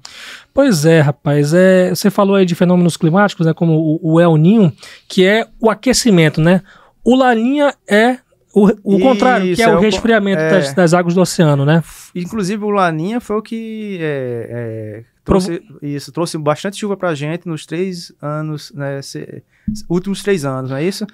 Pois 0.54 0.86
é, 0.86 1.02
rapaz. 1.02 1.54
É, 1.54 1.90
você 1.90 2.10
falou 2.10 2.36
aí 2.36 2.46
de 2.46 2.56
fenômenos 2.56 2.98
climáticos, 2.98 3.46
né, 3.46 3.54
como 3.54 3.74
o, 3.74 4.14
o 4.14 4.20
El 4.20 4.36
Ninho, 4.38 4.74
que 5.08 5.26
é 5.26 5.48
o 5.60 5.70
aquecimento, 5.70 6.42
né? 6.42 6.62
O 7.04 7.16
Laninha 7.16 7.74
é 7.90 8.20
o, 8.54 8.68
o 8.84 8.96
Isso, 8.98 9.00
contrário, 9.08 9.56
que 9.56 9.62
é, 9.62 9.66
é 9.66 9.76
o 9.76 9.80
resfriamento 9.80 10.42
é, 10.42 10.50
das, 10.50 10.74
das, 10.74 10.94
águas 10.94 11.14
do 11.14 11.22
oceano, 11.22 11.66
né? 11.66 11.84
Inclusive 12.14 12.64
o 12.64 12.70
Laninha 12.70 13.20
foi 13.20 13.38
o 13.38 13.42
que 13.42 13.98
é, 14.02 14.48
é 14.50 15.04
trouxe, 15.24 15.60
Provo... 15.60 15.80
isso, 15.86 16.12
trouxe 16.12 16.38
bastante 16.38 16.78
chuva 16.78 16.98
pra 16.98 17.16
gente 17.16 17.48
nos 17.48 17.66
três 17.66 18.12
anos, 18.22 18.72
né? 18.74 19.02
Se, 19.02 19.44
últimos 19.90 20.22
três 20.22 20.44
anos, 20.44 20.72
não 20.72 20.78
é 20.78 20.84
isso? 20.84 21.06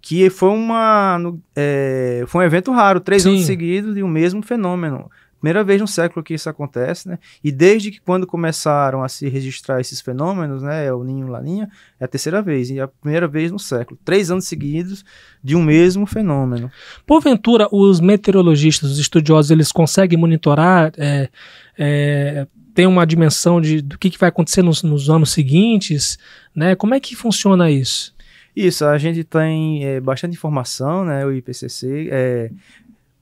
Que 0.00 0.28
foi 0.28 0.50
uma. 0.50 1.18
É, 1.56 2.24
foi 2.26 2.42
um 2.42 2.46
evento 2.46 2.70
raro, 2.70 3.00
três 3.00 3.22
Sim. 3.22 3.30
anos 3.30 3.46
seguidos 3.46 3.94
de 3.94 4.02
um 4.02 4.08
mesmo 4.08 4.42
fenômeno. 4.42 5.10
Primeira 5.44 5.62
vez 5.62 5.78
no 5.78 5.86
século 5.86 6.24
que 6.24 6.32
isso 6.32 6.48
acontece, 6.48 7.06
né? 7.06 7.18
E 7.44 7.52
desde 7.52 7.90
que 7.90 8.00
quando 8.00 8.26
começaram 8.26 9.02
a 9.02 9.10
se 9.10 9.28
registrar 9.28 9.78
esses 9.78 10.00
fenômenos, 10.00 10.62
né? 10.62 10.90
O 10.90 11.04
Ninho 11.04 11.26
Laninha, 11.26 11.68
é 12.00 12.06
a 12.06 12.08
terceira 12.08 12.40
vez, 12.40 12.70
e 12.70 12.78
é 12.78 12.82
a 12.82 12.88
primeira 12.88 13.28
vez 13.28 13.52
no 13.52 13.58
século. 13.58 14.00
Três 14.02 14.30
anos 14.30 14.46
seguidos 14.46 15.04
de 15.42 15.54
um 15.54 15.62
mesmo 15.62 16.06
fenômeno. 16.06 16.72
Porventura, 17.06 17.68
os 17.70 18.00
meteorologistas, 18.00 18.92
os 18.92 18.98
estudiosos, 18.98 19.50
eles 19.50 19.70
conseguem 19.70 20.18
monitorar, 20.18 20.94
é, 20.96 21.28
é, 21.76 22.46
tem 22.74 22.86
uma 22.86 23.06
dimensão 23.06 23.60
de, 23.60 23.82
do 23.82 23.98
que, 23.98 24.08
que 24.08 24.18
vai 24.18 24.30
acontecer 24.30 24.62
nos, 24.62 24.82
nos 24.82 25.10
anos 25.10 25.30
seguintes, 25.30 26.18
né? 26.56 26.74
Como 26.74 26.94
é 26.94 27.00
que 27.00 27.14
funciona 27.14 27.70
isso? 27.70 28.14
Isso, 28.56 28.84
a 28.84 28.96
gente 28.96 29.24
tem 29.24 29.84
é, 29.84 30.00
bastante 30.00 30.32
informação, 30.32 31.04
né? 31.04 31.26
O 31.26 31.32
IPCC 31.32 32.08
é, 32.10 32.50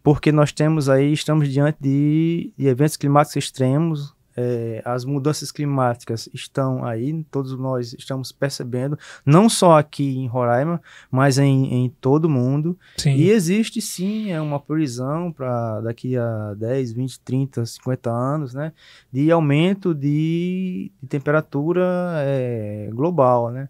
porque 0.02 0.32
nós 0.32 0.52
temos 0.52 0.88
aí, 0.88 1.12
estamos 1.12 1.48
diante 1.48 1.76
de, 1.80 2.52
de 2.56 2.66
eventos 2.66 2.96
climáticos 2.96 3.36
extremos, 3.36 4.14
é, 4.36 4.80
as 4.84 5.04
mudanças 5.04 5.52
climáticas 5.52 6.28
estão 6.32 6.84
aí, 6.84 7.24
todos 7.30 7.56
nós 7.58 7.92
estamos 7.92 8.32
percebendo, 8.32 8.98
não 9.24 9.48
só 9.48 9.78
aqui 9.78 10.18
em 10.18 10.26
Roraima, 10.26 10.80
mas 11.10 11.38
em, 11.38 11.84
em 11.84 11.88
todo 12.00 12.24
o 12.24 12.30
mundo. 12.30 12.78
Sim. 12.96 13.14
E 13.14 13.30
existe 13.30 13.80
sim 13.80 14.30
é 14.30 14.40
uma 14.40 14.58
previsão 14.58 15.30
para 15.30 15.80
daqui 15.82 16.16
a 16.16 16.54
10, 16.54 16.92
20, 16.92 17.20
30, 17.20 17.66
50 17.66 18.10
anos, 18.10 18.54
né, 18.54 18.72
de 19.12 19.30
aumento 19.30 19.94
de, 19.94 20.90
de 21.02 21.08
temperatura 21.08 21.82
é, 22.18 22.88
global, 22.92 23.50
né. 23.50 23.68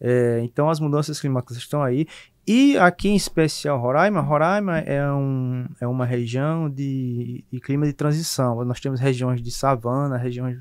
É, 0.00 0.40
então 0.42 0.68
as 0.68 0.80
mudanças 0.80 1.20
climáticas 1.20 1.56
estão 1.56 1.82
aí 1.82 2.06
e 2.46 2.76
aqui 2.76 3.08
em 3.08 3.16
especial 3.16 3.80
Roraima, 3.80 4.20
Roraima 4.20 4.78
é, 4.80 5.10
um, 5.10 5.66
é 5.80 5.86
uma 5.86 6.04
região 6.04 6.68
de, 6.68 7.44
de 7.50 7.60
clima 7.60 7.86
de 7.86 7.92
transição. 7.92 8.62
Nós 8.64 8.80
temos 8.80 9.00
regiões 9.00 9.40
de 9.40 9.50
savana, 9.50 10.16
regiões, 10.18 10.58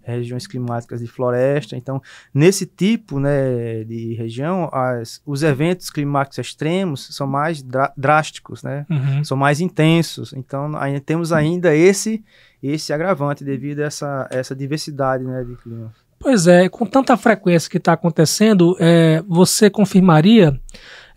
regiões 0.00 0.46
climáticas 0.46 1.00
de 1.00 1.06
floresta. 1.06 1.76
Então, 1.76 2.00
nesse 2.32 2.64
tipo 2.64 3.20
né, 3.20 3.84
de 3.84 4.14
região, 4.14 4.70
as, 4.72 5.20
os 5.26 5.42
eventos 5.42 5.90
climáticos 5.90 6.38
extremos 6.38 7.08
são 7.14 7.26
mais 7.26 7.62
drásticos, 7.96 8.62
né? 8.62 8.86
Uhum. 8.88 9.22
são 9.22 9.36
mais 9.36 9.60
intensos. 9.60 10.32
Então, 10.32 10.74
ainda, 10.76 11.00
temos 11.00 11.30
ainda 11.30 11.74
esse, 11.74 12.24
esse 12.62 12.90
agravante 12.92 13.44
devido 13.44 13.80
a 13.80 13.84
essa, 13.84 14.26
essa 14.30 14.56
diversidade 14.56 15.24
né, 15.24 15.44
de 15.44 15.56
clima. 15.56 15.92
Pois 16.18 16.46
é, 16.46 16.68
com 16.68 16.84
tanta 16.84 17.16
frequência 17.16 17.70
que 17.70 17.76
está 17.76 17.92
acontecendo, 17.92 18.76
é, 18.80 19.22
você 19.28 19.70
confirmaria 19.70 20.58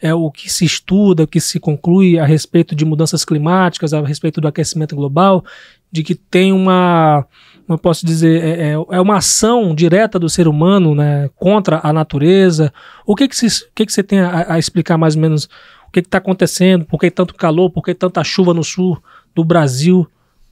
é, 0.01 0.13
o 0.13 0.31
que 0.31 0.51
se 0.51 0.65
estuda, 0.65 1.23
o 1.23 1.27
que 1.27 1.39
se 1.39 1.59
conclui 1.59 2.17
a 2.17 2.25
respeito 2.25 2.75
de 2.75 2.83
mudanças 2.83 3.23
climáticas, 3.23 3.93
a 3.93 4.01
respeito 4.01 4.41
do 4.41 4.47
aquecimento 4.47 4.95
global, 4.95 5.45
de 5.91 6.03
que 6.03 6.15
tem 6.15 6.51
uma, 6.51 7.25
como 7.67 7.75
eu 7.75 7.77
posso 7.77 8.05
dizer, 8.05 8.43
é, 8.43 8.71
é, 8.71 8.73
é 8.73 9.01
uma 9.01 9.17
ação 9.17 9.75
direta 9.75 10.17
do 10.17 10.29
ser 10.29 10.47
humano 10.47 10.95
né, 10.95 11.29
contra 11.35 11.79
a 11.83 11.93
natureza. 11.93 12.73
O 13.05 13.15
que, 13.15 13.27
que, 13.27 13.35
se, 13.35 13.47
que, 13.75 13.85
que 13.85 13.93
você 13.93 14.01
tem 14.01 14.19
a, 14.19 14.53
a 14.53 14.59
explicar 14.59 14.97
mais 14.97 15.15
ou 15.15 15.21
menos 15.21 15.45
o 15.87 15.91
que 15.91 15.99
está 15.99 16.17
acontecendo, 16.17 16.85
por 16.85 16.99
que 16.99 17.11
tanto 17.11 17.35
calor, 17.35 17.69
por 17.69 17.83
que 17.83 17.93
tanta 17.93 18.23
chuva 18.23 18.53
no 18.53 18.63
sul 18.63 19.01
do 19.35 19.43
Brasil? 19.43 20.07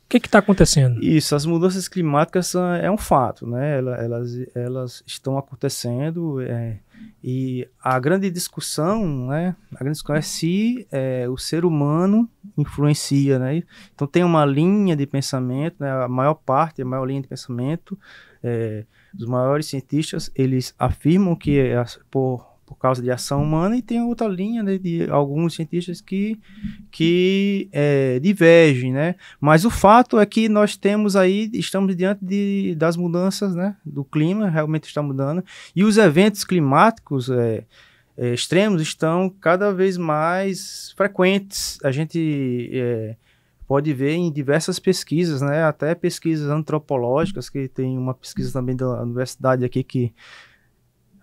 O 0.10 0.20
que 0.20 0.26
está 0.26 0.40
acontecendo? 0.40 1.04
Isso, 1.04 1.36
as 1.36 1.46
mudanças 1.46 1.88
climáticas 1.88 2.56
é 2.82 2.90
um 2.90 2.98
fato, 2.98 3.46
né? 3.46 3.78
Elas, 3.78 4.32
elas, 4.56 5.04
estão 5.06 5.38
acontecendo 5.38 6.42
é, 6.42 6.80
e 7.24 7.68
a 7.80 8.00
grande 8.00 8.32
discussão, 8.32 9.28
né? 9.28 9.56
A 9.72 9.78
grande 9.78 9.92
discussão 9.92 10.16
é 10.16 10.22
se 10.24 10.88
é, 10.92 11.30
o 11.30 11.38
ser 11.38 11.64
humano 11.64 12.28
influencia, 12.58 13.38
né? 13.38 13.62
Então 13.94 14.08
tem 14.08 14.24
uma 14.24 14.44
linha 14.46 14.96
de 14.96 15.06
pensamento, 15.06 15.76
né? 15.80 15.92
A 15.92 16.08
maior 16.08 16.34
parte, 16.34 16.82
a 16.82 16.86
maior 16.86 17.06
linha 17.06 17.22
de 17.22 17.28
pensamento, 17.28 17.96
é, 18.42 18.86
os 19.16 19.28
maiores 19.28 19.68
cientistas, 19.68 20.32
eles 20.34 20.74
afirmam 20.80 21.36
que 21.36 21.60
é, 21.60 21.86
por 22.10 22.50
por 22.70 22.78
causa 22.78 23.02
de 23.02 23.10
ação 23.10 23.42
humana, 23.42 23.76
e 23.76 23.82
tem 23.82 24.00
outra 24.04 24.28
linha 24.28 24.62
né, 24.62 24.78
de 24.78 25.10
alguns 25.10 25.56
cientistas 25.56 26.00
que, 26.00 26.40
que 26.92 27.68
é, 27.72 28.20
divergem, 28.20 28.94
né? 28.94 29.16
Mas 29.42 29.66
o 29.66 29.72
fato 29.72 30.20
é 30.20 30.26
que 30.26 30.48
nós 30.48 30.78
temos 30.78 31.16
aí, 31.16 31.50
estamos 31.52 31.96
diante 31.96 32.24
de, 32.24 32.76
das 32.78 32.96
mudanças 32.96 33.56
né, 33.56 33.76
do 33.84 34.06
clima, 34.06 34.48
realmente 34.48 34.84
está 34.84 35.02
mudando, 35.02 35.44
e 35.76 35.84
os 35.84 35.98
eventos 35.98 36.44
climáticos 36.44 37.28
é, 37.32 37.64
é, 38.16 38.34
extremos 38.36 38.84
estão 38.84 39.34
cada 39.42 39.74
vez 39.74 39.98
mais 39.98 40.94
frequentes. 40.96 41.80
A 41.84 41.92
gente 41.92 42.70
é, 42.72 43.16
pode 43.68 43.92
ver 43.96 44.12
em 44.12 44.32
diversas 44.32 44.78
pesquisas, 44.78 45.42
né? 45.42 45.64
Até 45.64 45.96
pesquisas 45.96 46.52
antropológicas, 46.52 47.50
que 47.50 47.68
tem 47.68 47.98
uma 47.98 48.14
pesquisa 48.14 48.54
também 48.54 48.76
da 48.76 49.02
universidade 49.02 49.66
aqui 49.66 49.84
que 49.84 50.14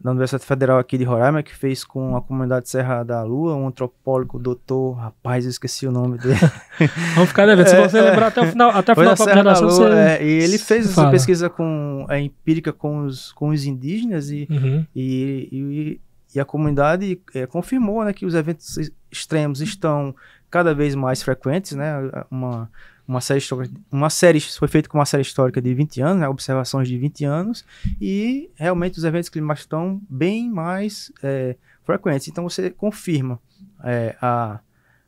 da 0.01 0.11
Universidade 0.11 0.45
Federal 0.45 0.79
aqui 0.79 0.99
de 0.99 1.05
Roraima, 1.05 1.43
que 1.43 1.55
fez 1.55 1.85
com 1.85 2.17
a 2.17 2.23
comunidade 2.23 2.69
Serra 2.69 3.03
da 3.03 3.23
Lua, 3.23 3.55
um 3.55 3.67
antropólogo, 3.67 4.39
doutor, 4.39 4.93
rapaz, 4.93 5.45
eu 5.45 5.51
esqueci 5.51 5.87
o 5.87 5.93
nome 5.93 6.19
dele. 6.19 6.39
Vamos 7.15 7.31
ficar 7.31 7.47
devendo, 7.47 7.67
se 7.67 7.77
você 7.81 7.99
é, 7.99 8.03
lembrar 8.03 8.29
até 8.29 8.41
o 8.43 8.47
final, 8.47 8.71
até 8.71 8.93
o 8.93 8.95
final 8.95 9.15
da 9.15 9.25
apresentação, 9.25 9.69
você... 9.69 9.85
É, 9.85 10.25
e 10.25 10.43
ele 10.43 10.59
fez 10.59 10.91
essa 10.91 11.11
pesquisa 11.11 11.49
com, 11.49 12.07
é, 12.09 12.21
empírica 12.21 12.73
com 12.73 13.07
os, 13.07 13.33
com 13.33 13.49
os 13.49 13.65
indígenas 13.65 14.31
e, 14.31 14.47
uhum. 14.51 14.87
e, 14.95 15.49
e, 15.51 16.01
e, 16.35 16.41
a 16.41 16.45
comunidade 16.45 17.21
é, 17.35 17.47
confirmou 17.47 18.05
né, 18.05 18.13
que 18.13 18.27
os 18.27 18.35
eventos 18.35 18.79
extremos 19.11 19.61
estão 19.61 20.15
cada 20.51 20.75
vez 20.75 20.95
mais 20.95 21.23
frequentes, 21.23 21.73
né, 21.73 21.95
uma 22.31 22.71
uma 23.07 23.21
série 23.21 23.39
histórica, 23.39 23.75
uma 23.91 24.11
série 24.11 24.41
foi 24.41 24.69
feita 24.69 24.89
com 24.89 24.99
uma 24.99 25.07
série 25.07 25.23
histórica 25.23 25.63
de 25.63 25.73
20 25.73 26.01
anos, 26.01 26.21
né, 26.21 26.29
observações 26.29 26.89
de 26.89 26.99
20 26.99 27.25
anos, 27.25 27.65
e 28.01 28.51
realmente 28.57 28.99
os 28.99 29.05
eventos 29.05 29.29
climáticos 29.29 29.65
estão 29.65 30.01
bem 30.09 30.51
mais 30.51 31.13
é, 31.23 31.57
frequentes. 31.85 32.29
Então 32.29 32.45
você 32.45 32.71
confirma 32.71 33.39
é, 33.85 34.17
a, 34.21 34.59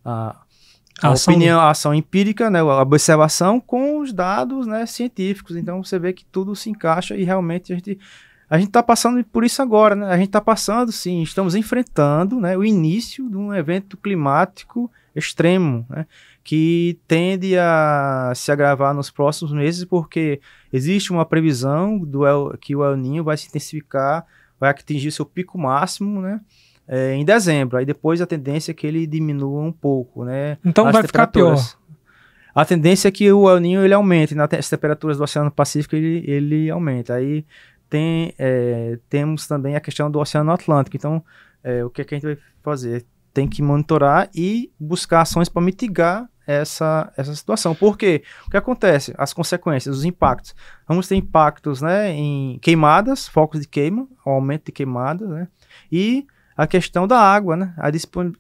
a, 0.05 0.37
a, 1.03 1.09
a 1.09 1.11
opinião, 1.11 1.61
a 1.61 1.71
ação 1.71 1.93
empírica, 1.93 2.49
né, 2.49 2.61
a 2.61 2.83
observação 2.83 3.61
com 3.61 3.99
os 4.01 4.13
dados 4.13 4.67
né, 4.67 4.87
científicos. 4.87 5.57
Então 5.57 5.83
você 5.83 5.99
vê 5.99 6.13
que 6.13 6.25
tudo 6.25 6.55
se 6.55 6.71
encaixa 6.71 7.17
e 7.17 7.25
realmente 7.25 7.73
a 7.73 7.77
gente 7.77 7.99
a 8.51 8.57
gente 8.57 8.69
está 8.69 8.83
passando 8.83 9.23
por 9.25 9.45
isso 9.45 9.61
agora, 9.61 9.95
né? 9.95 10.07
A 10.07 10.17
gente 10.17 10.29
está 10.29 10.41
passando, 10.41 10.91
sim, 10.91 11.23
estamos 11.23 11.55
enfrentando 11.55 12.41
né, 12.41 12.57
o 12.57 12.65
início 12.65 13.29
de 13.29 13.37
um 13.37 13.53
evento 13.53 13.95
climático 13.99 14.91
extremo, 15.15 15.85
né? 15.89 16.07
Que 16.43 16.99
tende 17.07 17.59
a 17.59 18.33
se 18.35 18.51
agravar 18.51 18.95
nos 18.95 19.11
próximos 19.11 19.53
meses, 19.53 19.85
porque 19.85 20.41
existe 20.73 21.13
uma 21.13 21.27
previsão 21.27 21.99
do 21.99 22.27
El, 22.27 22.57
que 22.61 22.75
o 22.75 22.85
El 22.85 22.97
Ninho 22.97 23.23
vai 23.23 23.37
se 23.37 23.49
intensificar, 23.49 24.25
vai 24.59 24.71
atingir 24.71 25.13
seu 25.13 25.27
pico 25.27 25.59
máximo, 25.59 26.21
né? 26.21 26.41
É, 26.87 27.15
em 27.15 27.25
dezembro. 27.25 27.77
Aí 27.77 27.85
depois 27.85 28.21
a 28.23 28.27
tendência 28.27 28.71
é 28.71 28.75
que 28.75 28.87
ele 28.87 29.07
diminua 29.07 29.61
um 29.61 29.73
pouco, 29.73 30.25
né? 30.25 30.57
Então 30.65 30.91
vai 30.91 31.03
ficar 31.03 31.27
pior. 31.27 31.59
A 32.55 32.65
tendência 32.65 33.09
é 33.09 33.11
que 33.11 33.31
o 33.31 33.49
El 33.49 33.61
Ninho 33.61 33.85
ele 33.85 33.95
aumente, 33.95 34.35
nas 34.35 34.51
né? 34.51 34.59
temperaturas 34.71 35.19
do 35.19 35.25
Oceano 35.25 35.51
Pacífico 35.51 35.95
ele, 35.95 36.25
ele 36.27 36.71
aumenta. 36.71 37.15
Aí 37.15 37.45
tem, 37.89 38.33
é, 38.39 38.99
temos 39.09 39.47
também 39.47 39.77
a 39.77 39.81
questão 39.81 40.11
do 40.11 40.19
Oceano 40.19 40.51
Atlântico. 40.51 40.97
Então, 40.97 41.23
é, 41.63 41.85
o 41.85 41.91
que, 41.91 42.03
é 42.03 42.05
que 42.05 42.15
a 42.15 42.19
gente 42.19 42.27
vai 42.27 42.39
fazer? 42.63 43.05
Tem 43.39 43.47
que 43.49 43.63
monitorar 43.63 44.29
e 44.35 44.73
buscar 44.81 45.21
ações 45.21 45.49
para 45.49 45.63
mitigar 45.63 46.29
essa, 46.45 47.13
essa 47.17 47.33
situação. 47.37 47.73
Por 47.73 47.97
quê? 47.97 48.25
O 48.49 48.51
que 48.51 48.57
acontece? 48.57 49.15
As 49.17 49.33
consequências, 49.33 49.99
os 49.99 50.05
impactos. 50.05 50.57
Vamos 50.89 51.07
ter 51.07 51.15
impactos 51.15 51.81
né, 51.81 52.11
em 52.11 52.59
queimadas, 52.61 53.29
focos 53.29 53.61
de 53.61 53.69
queima, 53.69 54.09
aumento 54.27 54.67
de 54.67 54.73
queimadas, 54.73 55.29
né? 55.29 55.47
E 55.93 56.27
a 56.57 56.67
questão 56.67 57.07
da 57.07 57.21
água, 57.21 57.57
né? 57.57 57.73
A 57.77 57.89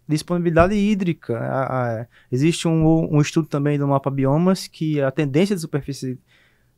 disponibilidade 0.08 0.74
hídrica. 0.74 1.38
A, 1.38 2.00
a, 2.00 2.06
existe 2.32 2.66
um, 2.66 3.14
um 3.14 3.20
estudo 3.20 3.46
também 3.46 3.78
do 3.78 3.86
mapa 3.86 4.10
biomas 4.10 4.66
que 4.66 5.00
a 5.00 5.12
tendência 5.12 5.54
de 5.54 5.62
superfície 5.62 6.18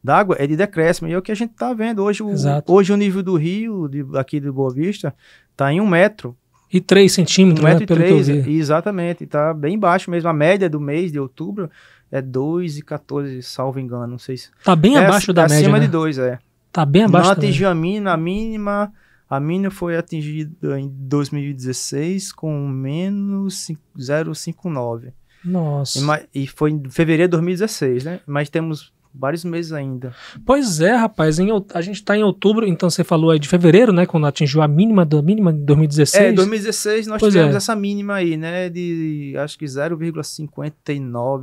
d'água 0.05 0.37
é 0.39 0.47
de 0.47 0.57
decréscimo. 0.57 1.09
E 1.09 1.15
é 1.15 1.19
o 1.19 1.23
que 1.23 1.33
a 1.33 1.35
gente 1.35 1.53
está 1.53 1.73
vendo 1.73 2.05
hoje. 2.05 2.23
O, 2.23 2.35
hoje 2.67 2.93
o 2.93 2.97
nível 2.97 3.23
do 3.23 3.37
rio, 3.37 3.89
de, 3.89 4.05
aqui 4.19 4.39
de 4.39 4.50
Boa 4.50 4.71
Vista, 4.71 5.15
está 5.53 5.73
em 5.73 5.81
um 5.81 5.87
metro. 5.87 6.37
E 6.73 6.80
3 6.80 7.13
centímetros, 7.13 7.65
um 7.65 7.69
né, 7.69 7.75
metro 7.75 7.99
né, 7.99 8.06
e 8.06 8.25
3, 8.25 8.47
exatamente. 8.47 9.25
Está 9.25 9.52
bem 9.52 9.78
baixo 9.78 10.11
mesmo. 10.11 10.28
A 10.28 10.33
média 10.33 10.69
do 10.69 10.80
mês 10.80 11.11
de 11.11 11.19
outubro 11.19 11.69
é 12.11 12.23
2,14, 12.23 13.43
salvo 13.43 13.80
engano. 13.80 14.06
Não 14.06 14.19
sei 14.19 14.37
se. 14.37 14.50
Está 14.59 14.76
bem 14.76 14.97
é, 14.97 15.04
abaixo 15.04 15.33
da 15.33 15.43
é 15.43 15.49
média. 15.49 15.59
Acima 15.59 15.78
né? 15.78 15.87
de 15.87 15.91
2, 15.91 16.19
é. 16.19 16.39
Está 16.69 16.87
bem 16.87 17.04
abaixo. 17.04 17.26
Não 17.26 17.33
atingiu 17.33 17.69
a 17.69 17.75
mínima, 17.75 18.13
a 18.13 18.17
mínima. 18.17 18.93
A 19.28 19.39
mínima 19.39 19.71
foi 19.71 19.97
atingida 19.97 20.80
em 20.80 20.89
2016 20.89 22.33
com 22.33 22.69
menos 22.69 23.71
0,59. 23.97 25.13
Nossa. 25.45 26.26
E, 26.35 26.43
e 26.43 26.47
foi 26.47 26.71
em 26.73 26.91
fevereiro 26.91 27.28
de 27.28 27.33
2016, 27.33 28.04
né? 28.04 28.21
Mas 28.26 28.49
temos 28.49 28.93
vários 29.14 29.44
meses 29.44 29.73
ainda. 29.73 30.14
Pois 30.44 30.80
é, 30.80 30.94
rapaz. 30.94 31.38
Em, 31.38 31.49
a 31.75 31.80
gente 31.80 31.96
está 31.96 32.16
em 32.16 32.23
outubro, 32.23 32.66
então 32.66 32.88
você 32.88 33.02
falou 33.02 33.30
aí 33.30 33.38
de 33.38 33.49
fevereiro, 33.49 33.92
né? 33.92 34.06
Quando 34.06 34.26
atingiu 34.26 34.62
a 34.62 34.68
mínima 34.68 35.04
da 35.04 35.20
mínima 35.20 35.50
em 35.50 35.64
2016. 35.64 36.25
É, 36.25 36.30
em 36.30 36.34
2016 36.34 37.06
nós 37.06 37.20
pois 37.20 37.32
tivemos 37.32 37.54
é. 37.54 37.56
essa 37.56 37.75
mínima 37.75 38.14
aí, 38.14 38.36
né? 38.36 38.68
De 38.68 39.34
acho 39.38 39.58
que 39.58 39.64
0,59 39.64 40.23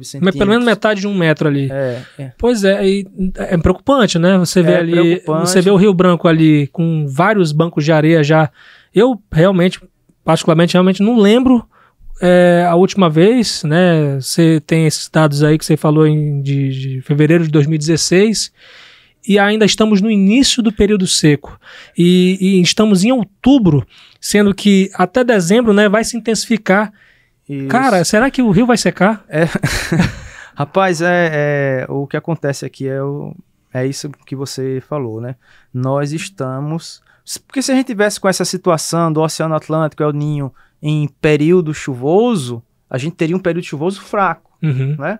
centímetros. 0.03 0.21
Mas 0.21 0.35
pelo 0.35 0.49
menos 0.49 0.65
metade 0.65 1.01
de 1.01 1.07
um 1.07 1.15
metro 1.15 1.47
ali. 1.47 1.69
É. 1.71 2.01
é. 2.17 2.31
Pois 2.37 2.63
é, 2.63 2.87
e 2.87 3.07
é 3.35 3.57
preocupante, 3.57 4.17
né? 4.17 4.37
Você 4.37 4.61
vê 4.61 4.73
é 4.73 4.77
ali. 4.77 5.23
Você 5.25 5.61
vê 5.61 5.69
o 5.69 5.75
Rio 5.75 5.93
Branco 5.93 6.27
ali 6.27 6.67
com 6.67 7.05
vários 7.07 7.51
bancos 7.51 7.83
de 7.83 7.91
areia 7.91 8.23
já. 8.23 8.49
Eu 8.93 9.21
realmente, 9.31 9.79
particularmente, 10.23 10.73
realmente 10.73 11.03
não 11.03 11.17
lembro 11.17 11.67
é, 12.21 12.65
a 12.67 12.75
última 12.75 13.09
vez, 13.09 13.63
né? 13.63 14.15
Você 14.15 14.61
tem 14.65 14.85
esses 14.85 15.09
dados 15.09 15.43
aí 15.43 15.57
que 15.57 15.65
você 15.65 15.77
falou 15.77 16.07
em, 16.07 16.41
de, 16.41 16.69
de 16.69 17.01
fevereiro 17.01 17.43
de 17.43 17.49
2016 17.49 18.51
e 19.27 19.37
ainda 19.37 19.65
estamos 19.65 20.01
no 20.01 20.09
início 20.09 20.63
do 20.63 20.71
período 20.71 21.05
seco. 21.05 21.59
E, 21.97 22.37
e, 22.39 22.61
estamos 22.61 23.03
em 23.03 23.11
outubro, 23.11 23.85
sendo 24.21 24.53
que 24.55 24.89
até 24.93 25.23
dezembro 25.23 25.73
né, 25.73 25.89
vai 25.89 26.03
se 26.03 26.15
intensificar. 26.15 26.93
Isso. 27.47 27.67
Cara, 27.67 28.03
será 28.05 28.31
que 28.31 28.41
o 28.41 28.51
rio 28.51 28.65
vai 28.65 28.77
secar? 28.77 29.25
É. 29.27 29.45
Rapaz, 30.55 31.01
é, 31.01 31.29
é, 31.33 31.85
o 31.89 32.07
que 32.07 32.17
acontece 32.17 32.65
aqui 32.65 32.87
é, 32.87 33.01
o, 33.01 33.35
é 33.73 33.85
isso 33.85 34.09
que 34.25 34.35
você 34.35 34.81
falou, 34.87 35.21
né? 35.21 35.35
Nós 35.73 36.13
estamos. 36.13 37.01
Porque 37.45 37.61
se 37.61 37.71
a 37.71 37.75
gente 37.75 37.87
tivesse 37.87 38.19
com 38.19 38.27
essa 38.29 38.45
situação 38.45 39.11
do 39.11 39.21
Oceano 39.21 39.53
Atlântico, 39.53 40.01
El 40.01 40.13
Ninho, 40.13 40.53
em 40.81 41.07
período 41.07 41.73
chuvoso, 41.73 42.63
a 42.89 42.97
gente 42.97 43.15
teria 43.15 43.35
um 43.35 43.39
período 43.39 43.65
chuvoso 43.65 44.01
fraco, 44.01 44.57
uhum. 44.61 44.95
né? 44.97 45.19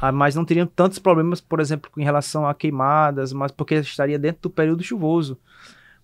Ah, 0.00 0.10
mas 0.10 0.34
não 0.34 0.44
teria 0.44 0.66
tantos 0.66 0.98
problemas, 0.98 1.40
por 1.40 1.60
exemplo, 1.60 1.90
em 1.96 2.02
relação 2.02 2.46
a 2.46 2.54
queimadas, 2.54 3.32
mas 3.32 3.52
porque 3.52 3.76
estaria 3.76 4.18
dentro 4.18 4.42
do 4.42 4.50
período 4.50 4.82
chuvoso. 4.82 5.38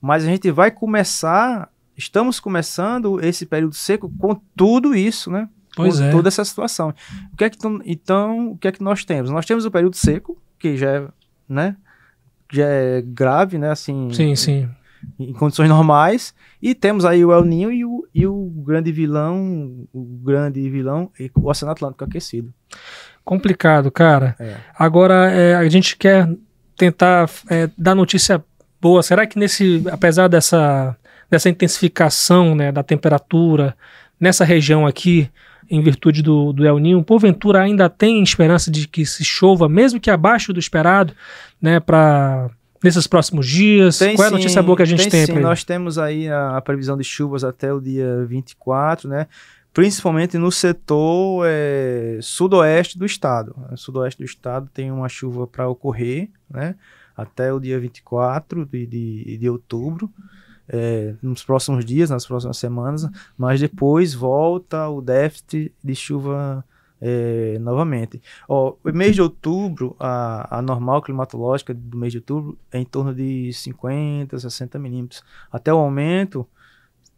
Mas 0.00 0.22
a 0.22 0.28
gente 0.28 0.48
vai 0.52 0.70
começar, 0.70 1.68
estamos 1.96 2.38
começando 2.38 3.20
esse 3.20 3.44
período 3.44 3.74
seco 3.74 4.08
com 4.16 4.40
tudo 4.54 4.94
isso, 4.94 5.30
né? 5.30 5.48
Pois 5.74 5.98
com 5.98 6.04
é. 6.04 6.10
toda 6.12 6.28
essa 6.28 6.44
situação. 6.44 6.94
O 7.32 7.36
que 7.36 7.44
é 7.44 7.50
que 7.50 7.58
então, 7.84 8.52
o 8.52 8.58
que 8.58 8.68
é 8.68 8.72
que 8.72 8.82
nós 8.82 9.04
temos? 9.04 9.30
Nós 9.30 9.46
temos 9.46 9.64
o 9.64 9.70
período 9.70 9.96
seco, 9.96 10.40
que 10.60 10.76
já 10.76 10.90
é, 10.90 11.08
né? 11.48 11.76
Já 12.52 12.66
é 12.66 13.02
grave, 13.02 13.58
né? 13.58 13.70
Assim, 13.70 14.10
sim, 14.12 14.36
sim 14.36 14.68
em 15.18 15.32
condições 15.32 15.68
normais. 15.68 16.34
E 16.60 16.74
temos 16.74 17.04
aí 17.04 17.24
o 17.24 17.32
El 17.32 17.44
Ninho 17.44 17.72
e 17.72 17.84
o, 17.84 18.06
e 18.14 18.26
o 18.26 18.50
grande 18.64 18.90
vilão, 18.90 19.86
o 19.92 20.04
grande 20.22 20.68
vilão, 20.68 21.10
o 21.36 21.48
Oceano 21.48 21.72
Atlântico 21.72 22.04
aquecido. 22.04 22.52
Complicado, 23.24 23.90
cara. 23.90 24.34
É. 24.38 24.56
Agora, 24.78 25.30
é, 25.30 25.54
a 25.54 25.68
gente 25.68 25.96
quer 25.96 26.28
tentar 26.76 27.28
é, 27.50 27.68
dar 27.76 27.94
notícia 27.94 28.42
boa. 28.80 29.02
Será 29.02 29.26
que 29.26 29.38
nesse, 29.38 29.84
apesar 29.90 30.28
dessa, 30.28 30.96
dessa 31.30 31.48
intensificação 31.48 32.54
né, 32.54 32.72
da 32.72 32.82
temperatura 32.82 33.76
nessa 34.18 34.44
região 34.44 34.86
aqui, 34.86 35.30
em 35.70 35.82
virtude 35.82 36.22
do, 36.22 36.52
do 36.52 36.66
El 36.66 36.78
Ninho, 36.78 37.04
porventura 37.04 37.60
ainda 37.60 37.88
tem 37.88 38.22
esperança 38.22 38.70
de 38.70 38.88
que 38.88 39.04
se 39.04 39.24
chova, 39.24 39.68
mesmo 39.68 40.00
que 40.00 40.10
abaixo 40.10 40.52
do 40.52 40.58
esperado, 40.58 41.12
né, 41.60 41.78
para 41.78 42.50
nesses 42.82 43.06
próximos 43.06 43.46
dias? 43.46 43.98
Tem, 43.98 44.14
Qual 44.14 44.24
é 44.24 44.28
a 44.28 44.32
notícia 44.32 44.62
boa 44.62 44.76
que 44.76 44.82
a 44.82 44.86
gente 44.86 45.08
tem? 45.08 45.26
tem 45.26 45.36
sim, 45.36 45.40
nós 45.40 45.64
temos 45.64 45.98
aí 45.98 46.28
a, 46.28 46.56
a, 46.56 46.60
previsão 46.60 46.96
de 46.96 47.04
chuvas 47.04 47.44
até 47.44 47.72
o 47.72 47.80
dia 47.80 48.24
24, 48.26 49.08
né? 49.08 49.26
Principalmente 49.72 50.38
no 50.38 50.50
setor 50.50 51.44
é, 51.46 52.18
sudoeste 52.20 52.98
do 52.98 53.04
estado. 53.04 53.54
O 53.70 53.76
sudoeste 53.76 54.20
do 54.20 54.24
estado 54.24 54.68
tem 54.72 54.90
uma 54.90 55.08
chuva 55.08 55.46
para 55.46 55.68
ocorrer, 55.68 56.28
né? 56.50 56.74
Até 57.16 57.52
o 57.52 57.60
dia 57.60 57.78
24 57.78 58.64
de, 58.66 58.86
de, 58.86 59.38
de 59.38 59.50
outubro. 59.50 60.10
É, 60.70 61.14
nos 61.22 61.42
próximos 61.42 61.82
dias, 61.82 62.10
nas 62.10 62.26
próximas 62.26 62.58
semanas, 62.58 63.08
mas 63.38 63.58
depois 63.58 64.12
volta 64.12 64.86
o 64.88 65.00
déficit 65.00 65.72
de 65.82 65.94
chuva 65.94 66.62
é, 67.00 67.58
novamente. 67.60 68.20
Ó, 68.48 68.74
o 68.84 68.92
mês 68.92 69.14
de 69.14 69.22
outubro, 69.22 69.94
a, 69.98 70.58
a 70.58 70.62
normal 70.62 71.02
climatológica 71.02 71.72
do 71.72 71.96
mês 71.96 72.12
de 72.12 72.18
outubro 72.18 72.58
é 72.72 72.78
em 72.78 72.84
torno 72.84 73.14
de 73.14 73.52
50, 73.52 74.38
60 74.38 74.78
milímetros. 74.78 75.22
Até 75.50 75.72
o 75.72 75.78
momento, 75.78 76.46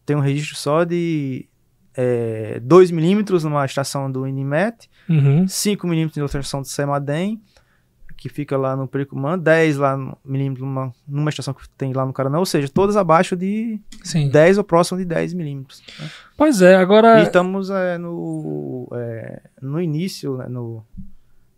tem 0.05 0.17
um 0.17 0.21
registro 0.21 0.57
só 0.57 0.85
de 0.85 1.47
é, 1.95 2.61
2 2.61 2.91
milímetros 2.91 3.45
numa 3.45 3.65
estação 3.65 4.11
do 4.11 4.27
Inimet, 4.27 4.89
Uhum. 5.09 5.49
5 5.49 5.87
milímetros 5.89 6.17
em 6.19 6.23
outra 6.23 6.39
estação 6.39 6.61
do 6.63 6.69
Semadem, 6.69 7.41
que 8.21 8.29
fica 8.29 8.55
lá 8.57 8.77
no 8.77 8.87
Pericumã, 8.87 9.39
10 9.39 9.79
lá 9.79 9.97
no- 9.97 10.17
milímetros 10.23 10.61
numa, 10.67 10.93
numa 11.09 11.31
estação 11.31 11.55
que 11.55 11.67
tem 11.71 11.93
lá 11.95 12.05
no 12.05 12.13
Caranã, 12.13 12.39
ou 12.39 12.45
seja, 12.45 12.69
todas 12.69 12.95
abaixo 12.95 13.35
de 13.35 13.81
Sim. 14.05 14.29
10 14.29 14.59
ou 14.59 14.65
próximo 14.65 14.99
de 14.99 15.07
10 15.07 15.33
milímetros. 15.33 15.83
né? 15.99 16.11
Pois 16.37 16.61
é, 16.61 16.73
E 16.73 16.75
agora. 16.75 17.23
estamos 17.23 17.71
é, 17.71 17.97
no, 17.97 18.87
é, 18.93 19.41
no 19.63 19.81
início, 19.81 20.37
né, 20.37 20.49
no 20.49 20.85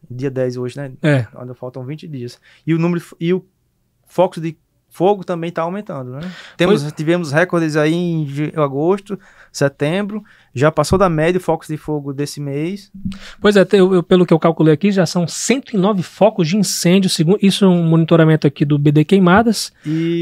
dia 0.09 0.31
10 0.31 0.57
hoje, 0.57 0.77
né? 0.77 0.93
É. 1.03 1.27
Ainda 1.35 1.53
faltam 1.53 1.85
20 1.85 2.07
dias. 2.07 2.41
E 2.65 2.73
o 2.73 2.79
número 2.79 3.05
e 3.19 3.35
o 3.35 3.45
foco 4.07 4.41
de 4.41 4.57
fogo 4.93 5.25
também 5.25 5.49
está 5.49 5.63
aumentando, 5.63 6.11
né? 6.13 6.21
Temos, 6.57 6.83
tivemos 6.93 7.33
recordes 7.33 7.77
aí 7.77 7.95
em 7.95 8.53
agosto, 8.57 9.19
setembro, 9.51 10.23
já 10.55 10.71
passou 10.71 10.99
da 10.99 11.09
média 11.09 11.39
o 11.39 11.43
focos 11.43 11.67
de 11.69 11.79
fogo 11.79 12.13
desse 12.13 12.41
mês. 12.41 12.93
Pois 13.41 13.57
é, 13.57 13.67
eu- 13.73 13.95
eu- 13.95 14.03
pelo 14.03 14.27
que 14.27 14.35
eu 14.35 14.39
calculei 14.39 14.75
aqui, 14.75 14.93
já 14.93 15.07
são 15.07 15.27
109 15.27 16.03
focos 16.03 16.47
de 16.49 16.57
incêndio, 16.59 17.09
segundo 17.09 17.39
isso 17.41 17.65
é 17.65 17.69
um 17.69 17.83
monitoramento 17.85 18.47
aqui 18.47 18.65
do 18.67 18.79
BD 18.79 19.03
Queimadas, 19.05 19.73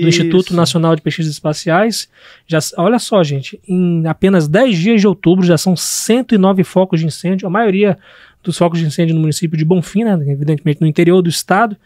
do 0.02 0.08
Instituto 0.08 0.54
Nacional 0.54 0.94
de 0.94 1.02
Pesquisas 1.02 1.32
Espaciais. 1.32 2.08
Já, 2.46 2.58
olha 2.76 2.98
só, 3.00 3.22
gente, 3.24 3.60
em 3.66 4.06
apenas 4.06 4.46
10 4.46 4.76
dias 4.78 5.00
de 5.00 5.06
outubro 5.08 5.44
já 5.44 5.58
são 5.58 5.74
109 5.76 6.62
focos 6.62 7.00
de 7.00 7.06
incêndio, 7.06 7.46
a 7.46 7.50
maioria 7.50 7.98
dos 8.42 8.56
focos 8.56 8.78
de 8.78 8.86
incêndio 8.86 9.14
no 9.16 9.20
município 9.20 9.58
de 9.58 9.64
Bonfim, 9.64 10.04
né, 10.04 10.12
evidentemente 10.28 10.80
no 10.80 10.86
interior 10.86 11.20
do 11.22 11.28
estado, 11.28 11.76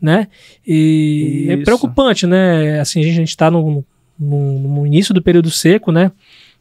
né? 0.00 0.28
E 0.66 1.46
é 1.48 1.54
Isso. 1.54 1.64
preocupante, 1.64 2.26
né? 2.26 2.80
Assim, 2.80 3.00
a 3.00 3.12
gente 3.12 3.28
está 3.28 3.50
no, 3.50 3.84
no, 4.18 4.58
no 4.58 4.86
início 4.86 5.12
do 5.12 5.22
período 5.22 5.50
seco, 5.50 5.92
né? 5.92 6.12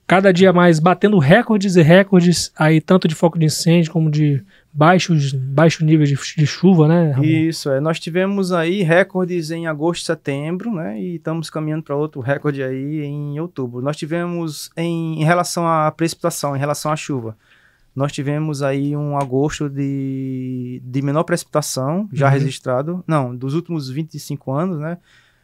Cada 0.08 0.34
dia 0.34 0.52
mais 0.52 0.80
batendo 0.80 1.20
recordes 1.20 1.76
e 1.76 1.84
recordes, 1.84 2.52
aí 2.58 2.82
tanto 2.82 3.08
de 3.08 3.14
foco 3.14 3.38
de 3.38 3.46
incêndio 3.46 3.92
como 3.92 4.10
de 4.10 4.44
baixos, 4.74 5.34
baixo 5.34 5.86
nível 5.86 6.06
de, 6.06 6.16
de 6.16 6.48
chuva, 6.48 6.88
né? 6.88 7.12
Ramon? 7.12 7.24
Isso, 7.24 7.70
é. 7.70 7.80
Nós 7.80 8.00
tivemos 8.00 8.52
aí 8.52 8.82
recordes 8.82 9.52
em 9.52 9.68
agosto 9.68 10.02
e 10.02 10.06
setembro, 10.06 10.74
né? 10.74 11.00
E 11.00 11.16
estamos 11.18 11.52
caminhando 11.52 11.84
para 11.84 11.96
outro 11.96 12.22
recorde 12.22 12.64
aí 12.64 13.04
em 13.04 13.40
outubro. 13.40 13.84
Nós 13.84 13.98
tivemos 13.98 14.72
em, 14.76 15.22
em 15.22 15.24
relação 15.24 15.68
à 15.68 15.92
precipitação, 15.92 16.56
em 16.56 16.60
relação 16.60 16.92
à 16.92 16.96
chuva. 16.96 17.38
Nós 18.00 18.14
tivemos 18.14 18.64
aí 18.64 18.96
um 18.96 19.18
agosto 19.18 19.68
de, 19.70 20.82
de 20.86 21.02
menor 21.02 21.26
precipitação 21.26 22.08
já 22.14 22.28
Uhum. 22.28 22.32
registrado. 22.32 23.04
Não, 23.06 23.36
dos 23.36 23.54
últimos 23.54 23.90
25 23.90 24.54
anos, 24.54 24.80
né? 24.80 24.98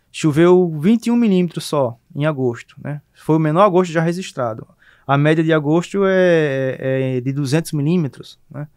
Choveu 0.10 0.74
21 0.80 1.18
milímetros 1.18 1.66
só 1.66 1.98
em 2.16 2.26
agosto, 2.26 2.78
né? 2.82 3.02
Foi 3.14 3.36
o 3.36 3.40
menor 3.40 3.64
agosto 3.64 3.92
já 3.92 4.02
registrado. 4.02 4.66
A 5.06 5.18
média 5.18 5.44
de 5.44 5.52
agosto 5.52 6.04
é, 6.06 7.18
é 7.18 7.20
de 7.22 7.34
200 7.34 7.74
milímetros, 7.74 8.40
né? 8.50 8.70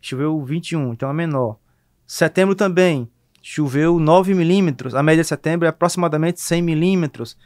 Choveu 0.00 0.40
21, 0.44 0.92
então 0.92 1.10
é 1.10 1.12
menor. 1.12 1.56
Setembro 2.06 2.54
também, 2.54 3.08
choveu 3.42 3.98
9 3.98 4.34
milímetros. 4.34 4.94
A 4.94 5.02
média 5.02 5.24
de 5.24 5.28
setembro 5.28 5.66
é 5.66 5.68
aproximadamente 5.68 6.40
100 6.40 6.62
milímetros. 6.62 7.36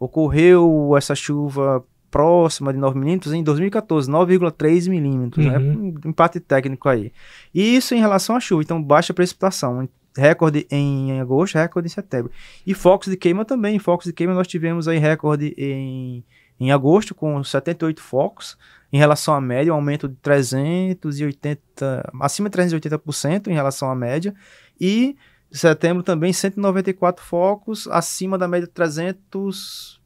Ocorreu 0.00 0.94
essa 0.96 1.14
chuva 1.14 1.84
próxima 2.14 2.72
de 2.72 2.78
9 2.78 2.96
milímetros 2.96 3.34
em 3.34 3.42
2014, 3.42 4.08
9,3 4.08 4.88
milímetros. 4.88 5.44
Né? 5.44 5.58
Uhum. 5.58 5.94
Um 6.04 6.10
empate 6.10 6.38
técnico 6.38 6.88
aí. 6.88 7.12
E 7.52 7.74
isso 7.74 7.92
em 7.92 7.98
relação 7.98 8.36
à 8.36 8.40
chuva, 8.40 8.62
então 8.62 8.80
baixa 8.80 9.12
precipitação. 9.12 9.88
Recorde 10.16 10.64
em 10.70 11.18
agosto, 11.20 11.56
recorde 11.56 11.88
em 11.88 11.90
setembro. 11.90 12.30
E 12.64 12.72
focos 12.72 13.08
de 13.08 13.16
queima 13.16 13.44
também. 13.44 13.80
Focos 13.80 14.06
de 14.06 14.12
queima 14.12 14.32
nós 14.32 14.46
tivemos 14.46 14.86
aí 14.86 14.96
recorde 14.96 15.56
em, 15.58 16.22
em 16.60 16.70
agosto 16.70 17.16
com 17.16 17.42
78 17.42 18.00
focos. 18.00 18.56
Em 18.92 18.96
relação 18.96 19.34
à 19.34 19.40
média, 19.40 19.72
um 19.72 19.76
aumento 19.76 20.08
de 20.08 20.14
380, 20.22 22.12
acima 22.20 22.48
de 22.48 22.56
380% 22.56 23.48
em 23.48 23.54
relação 23.54 23.90
à 23.90 23.94
média. 23.96 24.32
E 24.80 25.16
setembro 25.50 26.04
também 26.04 26.32
194 26.32 27.24
focos, 27.24 27.88
acima 27.88 28.38
da 28.38 28.46
média 28.46 28.68
de 28.68 28.72
300% 28.72 30.03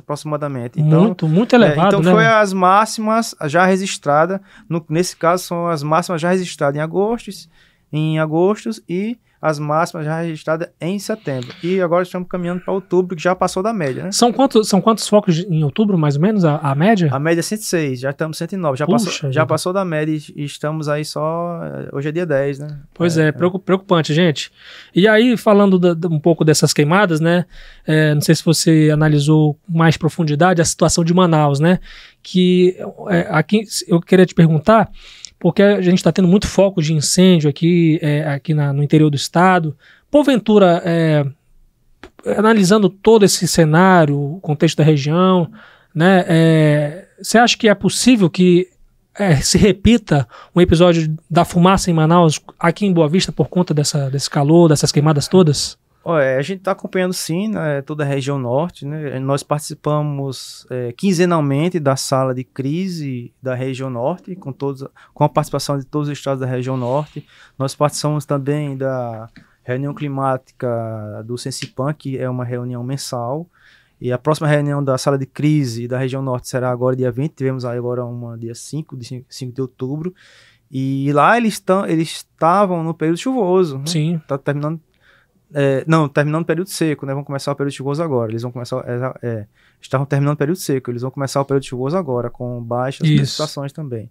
aproximadamente. 0.00 0.80
Então, 0.80 1.04
muito, 1.04 1.28
muito 1.28 1.54
é, 1.54 1.58
elevado, 1.58 1.88
então 1.88 2.00
né? 2.02 2.12
foi 2.12 2.26
as 2.26 2.52
máximas 2.52 3.34
já 3.46 3.64
registradas, 3.66 4.40
no- 4.68 4.84
nesse 4.88 5.16
caso 5.16 5.44
são 5.44 5.66
as 5.68 5.82
máximas 5.82 6.20
já 6.20 6.30
registradas 6.30 6.76
em 6.76 6.80
agosto, 6.80 7.30
em 7.92 8.18
agosto 8.18 8.70
e 8.88 9.18
as 9.46 9.58
máximas 9.58 10.04
já 10.04 10.20
registradas 10.20 10.68
em 10.80 10.98
setembro. 10.98 11.48
E 11.62 11.80
agora 11.80 12.02
estamos 12.02 12.28
caminhando 12.28 12.60
para 12.62 12.72
outubro, 12.74 13.14
que 13.16 13.22
já 13.22 13.34
passou 13.34 13.62
da 13.62 13.72
média, 13.72 14.04
né? 14.04 14.12
São 14.12 14.32
quantos, 14.32 14.68
são 14.68 14.80
quantos 14.80 15.06
focos 15.08 15.38
em 15.38 15.62
outubro, 15.62 15.96
mais 15.96 16.16
ou 16.16 16.22
menos, 16.22 16.44
a, 16.44 16.56
a 16.56 16.74
média? 16.74 17.08
A 17.12 17.18
média 17.18 17.40
é 17.40 17.42
106, 17.42 18.00
já 18.00 18.10
estamos 18.10 18.36
109, 18.38 18.76
já, 18.78 18.86
Puxa 18.86 19.04
passou, 19.06 19.32
já 19.32 19.46
passou 19.46 19.72
da 19.72 19.84
média 19.84 20.12
e 20.34 20.44
estamos 20.44 20.88
aí 20.88 21.04
só. 21.04 21.60
eh, 21.62 21.88
Hoje 21.92 22.08
é 22.08 22.12
dia 22.12 22.26
10, 22.26 22.58
né? 22.58 22.78
Pois 22.92 23.16
é, 23.18 23.30
preocu- 23.32 23.58
preocupante, 23.58 24.12
gente. 24.12 24.50
E 24.94 25.06
aí, 25.06 25.36
falando 25.36 25.78
da- 25.78 26.08
um 26.08 26.18
pouco 26.18 26.44
dessas 26.44 26.72
queimadas, 26.72 27.20
né? 27.20 27.44
é, 27.86 28.12
não 28.14 28.20
sei 28.20 28.34
se 28.34 28.44
você 28.44 28.90
analisou 28.92 29.54
com 29.54 29.78
mais 29.78 29.96
profundidade 29.96 30.60
a 30.60 30.64
situação 30.64 31.04
de 31.04 31.14
Manaus, 31.14 31.60
né? 31.60 31.78
Que 32.22 32.76
é, 33.08 33.26
aqui 33.30 33.60
eu 33.86 34.00
queria 34.00 34.26
te 34.26 34.34
perguntar, 34.34 34.90
porque 35.38 35.62
a 35.62 35.80
gente 35.82 35.98
está 35.98 36.10
tendo 36.12 36.28
muito 36.28 36.46
foco 36.46 36.80
de 36.82 36.92
incêndio 36.94 37.48
aqui, 37.50 37.98
é, 38.02 38.26
aqui 38.28 38.54
na- 38.54 38.72
no 38.72 38.82
interior 38.82 39.10
do 39.10 39.16
estado. 39.16 39.76
Porventura, 40.10 40.82
é, 40.84 41.24
analisando 42.36 42.88
todo 42.88 43.24
esse 43.24 43.46
cenário, 43.46 44.18
o 44.18 44.40
contexto 44.40 44.78
da 44.78 44.84
região, 44.84 45.50
né? 45.94 46.24
é, 46.28 47.08
você 47.20 47.38
acha 47.38 47.56
que 47.56 47.68
é 47.68 47.74
possível 47.74 48.28
que 48.28 48.68
é, 49.18 49.36
se 49.36 49.56
repita 49.56 50.28
um 50.54 50.60
episódio 50.60 51.16
da 51.30 51.44
fumaça 51.44 51.90
em 51.90 51.94
Manaus 51.94 52.40
aqui 52.58 52.84
em 52.86 52.92
Boa 52.92 53.08
Vista 53.08 53.32
por 53.32 53.48
conta 53.48 53.72
dessa, 53.72 54.10
desse 54.10 54.28
calor, 54.28 54.68
dessas 54.68 54.92
queimadas 54.92 55.26
todas? 55.28 55.78
Olha, 56.08 56.36
a 56.38 56.42
gente 56.42 56.58
está 56.58 56.70
acompanhando 56.70 57.12
sim 57.12 57.48
né, 57.48 57.82
toda 57.82 58.04
a 58.04 58.06
região 58.06 58.38
norte. 58.38 58.86
Né? 58.86 59.18
Nós 59.18 59.42
participamos 59.42 60.64
é, 60.70 60.92
quinzenalmente 60.92 61.80
da 61.80 61.96
sala 61.96 62.32
de 62.32 62.44
crise 62.44 63.34
da 63.42 63.56
região 63.56 63.90
norte, 63.90 64.36
com, 64.36 64.52
todos, 64.52 64.86
com 65.12 65.24
a 65.24 65.28
participação 65.28 65.76
de 65.76 65.84
todos 65.84 66.08
os 66.08 66.16
estados 66.16 66.40
da 66.40 66.46
região 66.46 66.76
norte. 66.76 67.26
Nós 67.58 67.74
participamos 67.74 68.24
também 68.24 68.76
da 68.76 69.28
reunião 69.64 69.92
climática 69.92 71.24
do 71.26 71.36
Sensipan, 71.36 71.92
que 71.92 72.16
é 72.16 72.30
uma 72.30 72.44
reunião 72.44 72.84
mensal. 72.84 73.44
E 74.00 74.12
a 74.12 74.18
próxima 74.18 74.46
reunião 74.46 74.84
da 74.84 74.96
sala 74.96 75.18
de 75.18 75.26
crise 75.26 75.88
da 75.88 75.98
região 75.98 76.22
norte 76.22 76.48
será 76.48 76.70
agora 76.70 76.94
dia 76.94 77.10
20. 77.10 77.32
Tivemos 77.32 77.64
agora 77.64 78.04
uma 78.04 78.38
dia 78.38 78.54
5 78.54 78.96
de, 78.96 79.26
5 79.28 79.52
de 79.52 79.60
outubro. 79.60 80.14
E 80.70 81.12
lá 81.12 81.36
eles, 81.36 81.58
tão, 81.58 81.84
eles 81.84 82.10
estavam 82.10 82.84
no 82.84 82.94
período 82.94 83.18
chuvoso. 83.18 83.78
Né? 83.78 83.86
Sim. 83.86 84.22
Tá 84.28 84.38
terminando 84.38 84.80
é, 85.54 85.84
não, 85.86 86.08
terminando 86.08 86.42
o 86.42 86.46
período 86.46 86.68
seco, 86.68 87.06
né? 87.06 87.14
Vão 87.14 87.24
começar 87.24 87.52
o 87.52 87.56
período 87.56 87.74
chuvoso 87.74 88.02
agora. 88.02 88.30
Eles 88.30 88.42
vão 88.42 88.50
começar. 88.50 88.84
É, 88.86 89.26
é, 89.26 89.46
estavam 89.80 90.06
terminando 90.06 90.34
o 90.34 90.38
período 90.38 90.58
seco, 90.58 90.90
eles 90.90 91.02
vão 91.02 91.10
começar 91.10 91.40
o 91.40 91.44
período 91.44 91.64
chuvoso 91.64 91.96
agora, 91.96 92.30
com 92.30 92.62
baixas 92.62 93.06
precipitações 93.08 93.72
também. 93.72 94.10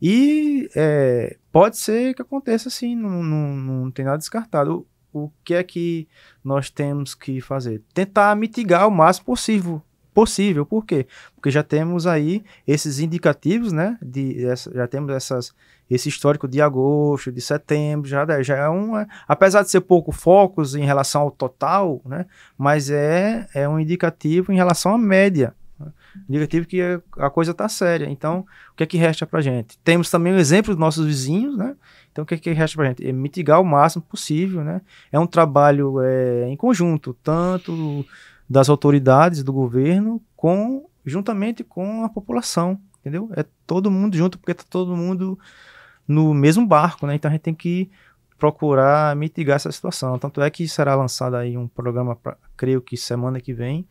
E 0.00 0.68
é, 0.74 1.36
pode 1.52 1.76
ser 1.76 2.14
que 2.14 2.22
aconteça 2.22 2.68
assim, 2.68 2.96
não, 2.96 3.22
não, 3.22 3.54
não 3.54 3.90
tem 3.90 4.04
nada 4.04 4.18
descartado. 4.18 4.84
O, 5.12 5.24
o 5.24 5.32
que 5.44 5.54
é 5.54 5.62
que 5.62 6.08
nós 6.42 6.70
temos 6.70 7.14
que 7.14 7.40
fazer? 7.40 7.82
Tentar 7.94 8.34
mitigar 8.34 8.88
o 8.88 8.90
máximo 8.90 9.26
possível. 9.26 9.80
Possível, 10.14 10.66
por 10.66 10.84
quê? 10.84 11.06
Porque 11.34 11.50
já 11.50 11.62
temos 11.62 12.06
aí 12.06 12.44
esses 12.66 12.98
indicativos, 12.98 13.72
né? 13.72 13.96
De, 14.02 14.44
já 14.74 14.86
temos 14.86 15.10
essas, 15.10 15.54
esse 15.90 16.08
histórico 16.08 16.46
de 16.46 16.60
agosto, 16.60 17.32
de 17.32 17.40
setembro, 17.40 18.06
já, 18.08 18.42
já 18.42 18.56
é 18.56 18.68
um. 18.68 18.96
é- 18.98 19.06
apesar 19.26 19.62
de 19.62 19.70
ser 19.70 19.80
pouco 19.80 20.12
focos 20.12 20.74
em 20.74 20.84
relação 20.84 21.22
ao 21.22 21.30
total, 21.30 22.02
né? 22.04 22.26
Mas 22.58 22.90
é, 22.90 23.46
é 23.54 23.66
um 23.66 23.80
indicativo 23.80 24.52
em 24.52 24.56
relação 24.56 24.94
à 24.94 24.98
média. 24.98 25.54
né? 25.80 25.90
Indicativo 26.28 26.66
que 26.66 26.82
a- 26.82 27.00
a 27.16 27.30
coisa 27.30 27.52
está 27.52 27.66
séria. 27.66 28.04
Então, 28.10 28.40
o 28.72 28.76
que 28.76 28.82
é 28.82 28.86
que 28.86 28.98
resta 28.98 29.26
para 29.26 29.40
gente? 29.40 29.78
Temos 29.78 30.10
também 30.10 30.34
o 30.34 30.38
exemplo 30.38 30.74
dos 30.74 30.78
nossos 30.80 31.06
vizinhos, 31.06 31.56
né? 31.56 31.74
Então, 32.12 32.22
o 32.24 32.26
que 32.26 32.34
é 32.34 32.38
que 32.38 32.52
resta 32.52 32.76
para 32.76 32.88
gente? 32.88 33.08
É 33.08 33.12
mitigar 33.12 33.58
o 33.60 33.64
máximo 33.64 34.02
possível, 34.02 34.62
né? 34.62 34.82
É 35.10 35.18
um 35.18 35.26
trabalho 35.26 36.00
é, 36.02 36.48
em 36.50 36.56
conjunto, 36.56 37.14
tanto 37.22 38.04
das 38.52 38.68
autoridades 38.68 39.42
do 39.42 39.50
governo, 39.50 40.20
com 40.36 40.86
juntamente 41.06 41.64
com 41.64 42.04
a 42.04 42.08
população, 42.10 42.78
entendeu? 43.00 43.30
É 43.34 43.46
todo 43.66 43.90
mundo 43.90 44.14
junto, 44.14 44.38
porque 44.38 44.52
tá 44.52 44.62
todo 44.68 44.94
mundo 44.94 45.38
no 46.06 46.34
mesmo 46.34 46.66
barco, 46.66 47.06
né? 47.06 47.14
Então 47.14 47.30
a 47.30 47.32
gente 47.32 47.40
tem 47.40 47.54
que 47.54 47.90
procurar 48.38 49.16
mitigar 49.16 49.56
essa 49.56 49.72
situação. 49.72 50.18
Tanto 50.18 50.42
é 50.42 50.50
que 50.50 50.68
será 50.68 50.94
lançado 50.94 51.36
aí 51.36 51.56
um 51.56 51.66
programa, 51.66 52.14
pra, 52.14 52.36
creio 52.54 52.82
que 52.82 52.94
semana 52.94 53.40
que 53.40 53.54
vem, 53.54 53.88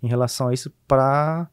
em 0.00 0.06
relação 0.06 0.46
a 0.46 0.54
isso, 0.54 0.72
para 0.86 1.48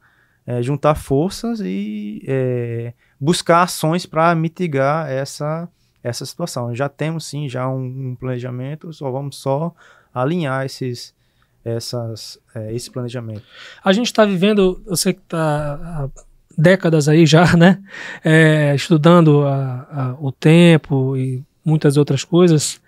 juntar 0.62 0.94
forças 0.94 1.62
e 1.62 2.22
é, 2.28 2.94
buscar 3.20 3.64
ações 3.64 4.06
para 4.06 4.36
mitigar 4.36 5.10
essa, 5.10 5.68
essa 6.04 6.28
situação. 6.28 6.76
Já 6.76 6.88
temos 6.88 7.26
sim 7.26 7.50
já 7.50 7.68
um, 7.68 8.12
um 8.12 8.16
planejamento, 8.16 8.94
só 8.94 9.10
vamos 9.10 9.38
só 9.38 9.74
alinhar 10.14 10.64
esses 10.64 11.16
essas, 11.64 12.40
é, 12.56 12.74
esse 12.74 12.90
planejamento. 12.90 13.44
A 13.84 13.94
gente 13.94 14.08
está 14.08 14.26
vivendo, 14.26 14.82
eu 14.86 14.96
sei 14.96 15.14
que 15.14 15.22
está 15.22 16.10
décadas 16.58 17.08
aí 17.08 17.26
já, 17.26 17.56
né? 17.56 17.80
É, 18.24 18.74
estudando 18.76 19.44
a, 19.44 19.88
a, 19.92 20.16
o 20.20 20.32
tempo 20.32 21.16
e 21.16 21.44
muitas 21.64 21.98
outras 21.98 22.24
coisas. 22.24 22.82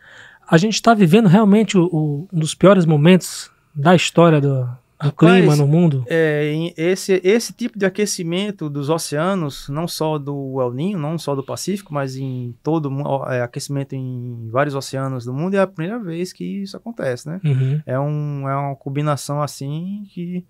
A 0.48 0.58
gente 0.58 0.76
está 0.76 0.94
vivendo 0.94 1.28
realmente 1.28 1.78
o, 1.78 1.86
o, 1.86 2.28
um 2.32 2.40
dos 2.40 2.54
piores 2.54 2.86
momentos 2.86 3.50
da 3.74 3.96
história 3.96 4.40
do, 4.40 4.70
do 5.04 5.12
clima 5.12 5.56
no 5.56 5.68
mundo? 5.68 6.04
É, 6.08 6.54
esse, 6.78 7.22
esse 7.24 7.54
tipo 7.54 7.78
de 7.78 7.86
aquecimento 7.86 8.70
dos 8.70 8.90
oceanos, 8.90 9.68
não 9.70 9.88
só 9.88 10.18
do 10.18 10.62
El 10.62 10.74
Ninho, 10.74 11.00
não 11.00 11.18
só 11.18 11.36
do 11.36 11.44
Pacífico, 11.44 11.94
mas 11.94 12.16
em 12.16 12.56
todo 12.64 12.90
é, 13.30 13.42
aquecimento 13.42 13.94
em 13.94 14.50
vários 14.50 14.76
oceanos 14.76 15.26
do 15.26 15.34
mundo, 15.34 15.56
é 15.56 15.60
a 15.60 15.68
primeira 15.68 16.00
vez 16.00 16.32
que 16.34 16.64
isso 16.64 16.78
acontece, 16.78 17.28
né? 17.28 17.40
Uhum. 17.44 17.82
É, 17.86 18.00
um, 18.00 18.50
é 18.50 18.56
uma 18.56 18.76
combinação 18.76 19.42
assim 19.42 20.08
que, 20.10 20.46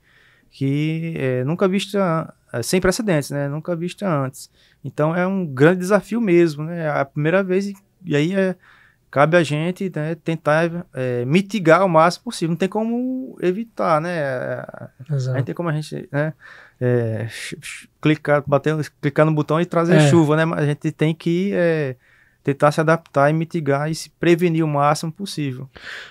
que 0.52 1.14
é, 1.18 1.44
nunca 1.44 1.68
vista, 1.68 2.34
é, 2.52 2.62
sem 2.62 2.80
precedentes, 2.80 3.32
né? 3.32 3.48
Nunca 3.48 3.76
vista 3.76 4.08
antes. 4.08 4.50
Então 4.84 5.16
é 5.16 5.26
um 5.26 5.46
grande 5.46 5.80
desafio 5.80 6.22
mesmo, 6.22 6.64
né? 6.64 6.86
É 6.86 6.90
a 6.90 7.06
primeira 7.06 7.44
vez, 7.44 7.72
e 8.06 8.16
aí 8.16 8.34
é 8.34 8.56
cabe 9.14 9.38
a 9.38 9.44
gente 9.44 9.92
né, 9.96 10.16
tentar 10.16 10.88
é, 10.92 11.24
mitigar 11.24 11.86
o 11.86 11.88
máximo 11.88 12.24
possível. 12.24 12.50
Não 12.50 12.58
tem 12.58 12.68
como 12.68 13.38
evitar, 13.40 14.02
né? 14.02 14.66
Exato. 15.08 15.36
A 15.36 15.38
gente 15.38 15.46
tem 15.46 15.54
como 15.54 15.70
a 15.70 15.72
gente 15.72 16.10
né, 16.12 16.34
é, 16.82 17.28
clicar, 18.02 18.44
bater, 18.48 18.76
clicar 19.00 19.24
no 19.24 19.32
botão 19.32 19.62
e 19.62 19.68
trazer 19.68 19.98
é. 19.98 20.10
chuva, 20.10 20.36
né? 20.36 20.46
Mas 20.46 20.62
a 20.62 20.66
gente 20.66 20.92
tem 20.92 21.14
que 21.14 21.52
é, 21.54 21.96
tentar 22.44 22.72
se 22.72 22.82
adaptar 22.82 23.30
e 23.30 23.34
mitigar 23.34 23.88
e 23.88 23.94
se 23.94 24.10
prevenir 24.10 24.66
o 24.66 24.68
máximo 24.68 25.12
possível. 25.12 25.70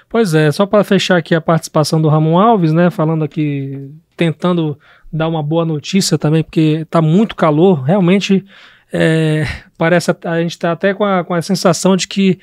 Pois 0.08 0.32
é, 0.32 0.52
só 0.52 0.64
para 0.64 0.84
fechar 0.84 1.16
aqui 1.16 1.34
a 1.34 1.40
participação 1.40 2.00
do 2.00 2.08
Ramon 2.08 2.38
Alves, 2.38 2.72
né? 2.72 2.88
Falando 2.88 3.24
aqui, 3.24 3.90
tentando 4.16 4.78
dar 5.12 5.26
uma 5.26 5.42
boa 5.42 5.64
notícia 5.64 6.16
também, 6.16 6.44
porque 6.44 6.82
está 6.82 7.02
muito 7.02 7.34
calor, 7.34 7.82
realmente. 7.82 8.44
É, 8.92 9.44
parece 9.76 10.14
a 10.24 10.40
gente 10.40 10.52
está 10.52 10.70
até 10.70 10.94
com 10.94 11.04
a, 11.04 11.24
com 11.24 11.34
a 11.34 11.42
sensação 11.42 11.96
de 11.96 12.06
que 12.06 12.38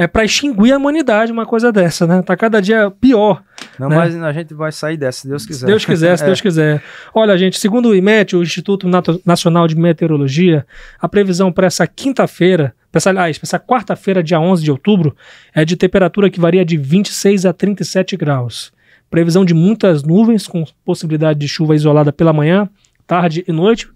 é 0.00 0.06
para 0.06 0.24
extinguir 0.24 0.72
a 0.72 0.78
humanidade 0.78 1.30
uma 1.30 1.44
coisa 1.44 1.70
dessa, 1.70 2.06
né? 2.06 2.22
Tá 2.22 2.34
cada 2.34 2.58
dia 2.58 2.90
pior. 2.90 3.42
Não, 3.78 3.86
né? 3.86 3.96
mas 3.96 4.16
a 4.16 4.32
gente 4.32 4.54
vai 4.54 4.72
sair 4.72 4.96
dessa, 4.96 5.20
se 5.20 5.28
Deus 5.28 5.44
quiser. 5.44 5.58
Se 5.60 5.66
Deus 5.66 5.84
quiser, 5.84 6.16
se 6.16 6.22
é. 6.24 6.26
Deus 6.26 6.40
quiser. 6.40 6.82
Olha, 7.14 7.36
gente, 7.36 7.58
segundo 7.58 7.90
o 7.90 7.94
IMET, 7.94 8.34
o 8.34 8.42
Instituto 8.42 8.88
Nacional 9.26 9.68
de 9.68 9.76
Meteorologia, 9.76 10.66
a 10.98 11.06
previsão 11.06 11.52
para 11.52 11.66
essa 11.66 11.86
quinta-feira, 11.86 12.74
para 12.90 12.96
essa, 12.98 13.10
essa 13.42 13.60
quarta-feira, 13.60 14.22
dia 14.22 14.40
11 14.40 14.64
de 14.64 14.70
outubro, 14.70 15.14
é 15.54 15.66
de 15.66 15.76
temperatura 15.76 16.30
que 16.30 16.40
varia 16.40 16.64
de 16.64 16.78
26 16.78 17.44
a 17.44 17.52
37 17.52 18.16
graus. 18.16 18.72
Previsão 19.10 19.44
de 19.44 19.52
muitas 19.52 20.02
nuvens, 20.02 20.46
com 20.46 20.64
possibilidade 20.82 21.38
de 21.38 21.46
chuva 21.46 21.74
isolada 21.74 22.10
pela 22.10 22.32
manhã, 22.32 22.70
tarde 23.06 23.44
e 23.46 23.52
noite. 23.52 23.86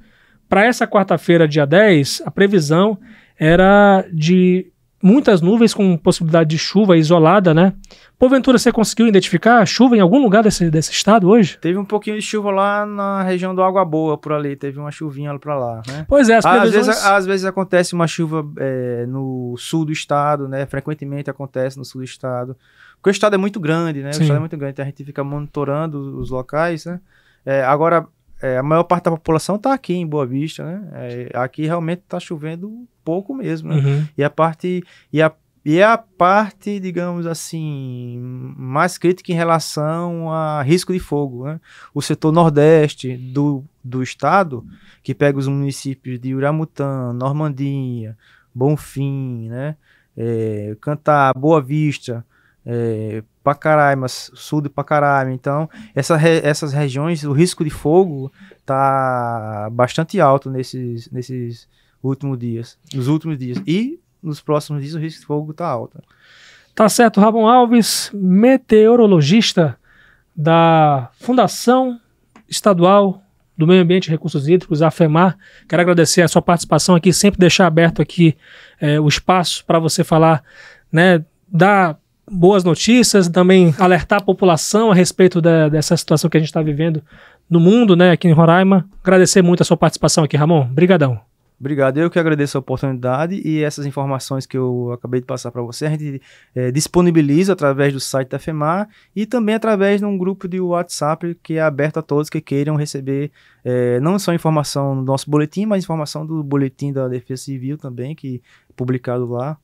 Para 0.50 0.66
essa 0.66 0.86
quarta-feira, 0.86 1.48
dia 1.48 1.64
10, 1.64 2.24
a 2.26 2.30
previsão 2.30 2.98
era 3.38 4.04
de 4.12 4.66
muitas 5.04 5.42
nuvens 5.42 5.74
com 5.74 5.98
possibilidade 5.98 6.48
de 6.48 6.56
chuva 6.56 6.96
isolada, 6.96 7.52
né? 7.52 7.74
Porventura, 8.18 8.56
você 8.56 8.72
conseguiu 8.72 9.06
identificar 9.06 9.66
chuva 9.66 9.94
em 9.94 10.00
algum 10.00 10.18
lugar 10.18 10.42
desse, 10.42 10.70
desse 10.70 10.92
estado 10.92 11.28
hoje? 11.28 11.58
Teve 11.60 11.78
um 11.78 11.84
pouquinho 11.84 12.16
de 12.18 12.22
chuva 12.22 12.50
lá 12.50 12.86
na 12.86 13.22
região 13.22 13.54
do 13.54 13.62
Água 13.62 13.84
Boa, 13.84 14.16
por 14.16 14.32
ali. 14.32 14.56
Teve 14.56 14.78
uma 14.78 14.90
chuvinha 14.90 15.38
para 15.38 15.54
lá, 15.54 15.82
né? 15.86 16.06
Pois 16.08 16.30
é, 16.30 16.36
as 16.36 16.46
previsões... 16.46 16.76
às, 16.76 16.86
vezes, 16.86 17.04
às 17.04 17.26
vezes 17.26 17.44
acontece 17.44 17.92
uma 17.92 18.06
chuva 18.06 18.50
é, 18.56 19.04
no 19.06 19.54
sul 19.58 19.84
do 19.84 19.92
estado, 19.92 20.48
né? 20.48 20.64
Frequentemente 20.64 21.28
acontece 21.28 21.76
no 21.76 21.84
sul 21.84 22.00
do 22.00 22.04
estado. 22.04 22.56
Porque 22.96 23.10
o 23.10 23.12
estado 23.12 23.34
é 23.34 23.38
muito 23.38 23.60
grande, 23.60 24.02
né? 24.02 24.10
Sim. 24.10 24.20
O 24.20 24.22
estado 24.22 24.36
é 24.38 24.40
muito 24.40 24.56
grande, 24.56 24.72
então 24.72 24.84
a 24.84 24.86
gente 24.86 25.04
fica 25.04 25.22
monitorando 25.22 26.18
os 26.18 26.30
locais, 26.30 26.86
né? 26.86 26.98
É, 27.44 27.62
agora, 27.62 28.06
é, 28.40 28.56
a 28.56 28.62
maior 28.62 28.84
parte 28.84 29.04
da 29.04 29.10
população 29.10 29.56
está 29.56 29.74
aqui 29.74 29.92
em 29.92 30.06
Boa 30.06 30.24
Vista, 30.24 30.64
né? 30.64 30.88
É, 30.94 31.30
aqui 31.34 31.66
realmente 31.66 32.00
está 32.00 32.18
chovendo 32.18 32.86
pouco 33.04 33.34
mesmo, 33.34 33.68
né? 33.68 33.76
Uhum. 33.76 34.08
E 34.16 34.24
a 34.24 34.30
parte 34.30 34.82
e 35.12 35.20
a 35.20 35.32
e 35.64 35.82
a 35.82 35.96
parte, 35.96 36.78
digamos 36.78 37.26
assim, 37.26 38.18
mais 38.54 38.98
crítica 38.98 39.32
em 39.32 39.34
relação 39.34 40.30
a 40.30 40.60
risco 40.62 40.92
de 40.92 40.98
fogo. 40.98 41.46
Né? 41.46 41.58
O 41.94 42.02
setor 42.02 42.32
nordeste 42.32 43.16
do, 43.16 43.64
do 43.82 44.02
estado, 44.02 44.62
que 45.02 45.14
pega 45.14 45.38
os 45.38 45.48
municípios 45.48 46.20
de 46.20 46.34
Uramutã, 46.34 47.14
Normandinha, 47.14 48.14
Bonfim, 48.54 49.48
né? 49.48 49.76
É, 50.14 50.76
Cantar, 50.82 51.32
Boa 51.34 51.62
Vista, 51.62 52.24
é, 52.64 53.22
Pacaraima, 53.42 54.06
sul 54.08 54.60
de 54.60 54.68
Pacaraima. 54.68 55.32
Então, 55.32 55.68
essa 55.94 56.14
re, 56.14 56.40
essas 56.44 56.74
regiões, 56.74 57.24
o 57.24 57.32
risco 57.32 57.64
de 57.64 57.70
fogo 57.70 58.30
está 58.60 59.68
bastante 59.72 60.20
alto 60.20 60.50
nesses, 60.50 61.10
nesses 61.10 61.66
últimos 62.08 62.38
dias. 62.38 62.78
Nos 62.92 63.08
últimos 63.08 63.38
dias. 63.38 63.62
E 63.66 63.98
nos 64.22 64.40
próximos 64.40 64.82
dias 64.82 64.94
o 64.94 64.98
risco 64.98 65.20
de 65.20 65.26
fogo 65.26 65.50
está 65.50 65.66
alto. 65.66 66.02
Tá 66.74 66.88
certo, 66.88 67.20
Ramon 67.20 67.46
Alves, 67.46 68.10
meteorologista 68.12 69.76
da 70.34 71.10
Fundação 71.20 72.00
Estadual 72.48 73.22
do 73.56 73.66
Meio 73.66 73.82
Ambiente 73.82 74.08
e 74.08 74.10
Recursos 74.10 74.48
Hídricos, 74.48 74.82
a 74.82 74.90
FEMAR. 74.90 75.36
Quero 75.68 75.82
agradecer 75.82 76.22
a 76.22 76.28
sua 76.28 76.42
participação 76.42 76.96
aqui, 76.96 77.12
sempre 77.12 77.38
deixar 77.38 77.66
aberto 77.66 78.02
aqui 78.02 78.36
é, 78.80 78.98
o 78.98 79.06
espaço 79.06 79.64
para 79.64 79.78
você 79.78 80.02
falar 80.02 80.42
né, 80.90 81.24
da 81.48 81.96
boas 82.28 82.64
notícias, 82.64 83.28
também 83.28 83.74
alertar 83.78 84.18
a 84.18 84.24
população 84.24 84.90
a 84.90 84.94
respeito 84.94 85.40
da, 85.40 85.68
dessa 85.68 85.96
situação 85.96 86.28
que 86.28 86.36
a 86.36 86.40
gente 86.40 86.48
está 86.48 86.62
vivendo 86.62 87.02
no 87.48 87.60
mundo, 87.60 87.94
né, 87.94 88.10
aqui 88.10 88.26
em 88.26 88.32
Roraima. 88.32 88.88
Agradecer 89.02 89.42
muito 89.42 89.62
a 89.62 89.64
sua 89.64 89.76
participação 89.76 90.24
aqui, 90.24 90.36
Ramon. 90.36 90.62
Obrigadão. 90.62 91.20
Obrigado, 91.58 91.98
eu 91.98 92.10
que 92.10 92.18
agradeço 92.18 92.58
a 92.58 92.60
oportunidade 92.60 93.40
e 93.44 93.62
essas 93.62 93.86
informações 93.86 94.44
que 94.44 94.56
eu 94.56 94.90
acabei 94.92 95.20
de 95.20 95.26
passar 95.26 95.52
para 95.52 95.62
você, 95.62 95.86
a 95.86 95.90
gente 95.90 96.20
é, 96.54 96.72
disponibiliza 96.72 97.52
através 97.52 97.92
do 97.92 98.00
site 98.00 98.30
da 98.30 98.40
FEMAR 98.40 98.88
e 99.14 99.24
também 99.24 99.54
através 99.54 100.00
de 100.00 100.06
um 100.06 100.18
grupo 100.18 100.48
de 100.48 100.60
WhatsApp 100.60 101.38
que 101.42 101.54
é 101.54 101.62
aberto 101.62 101.98
a 101.98 102.02
todos 102.02 102.28
que 102.28 102.40
queiram 102.40 102.74
receber 102.74 103.30
é, 103.64 104.00
não 104.00 104.18
só 104.18 104.34
informação 104.34 104.96
do 104.96 105.04
nosso 105.04 105.30
boletim, 105.30 105.64
mas 105.64 105.84
informação 105.84 106.26
do 106.26 106.42
boletim 106.42 106.92
da 106.92 107.06
Defesa 107.06 107.44
Civil 107.44 107.78
também, 107.78 108.16
que 108.16 108.42
é 108.68 108.72
publicado 108.76 109.24
lá. 109.26 109.56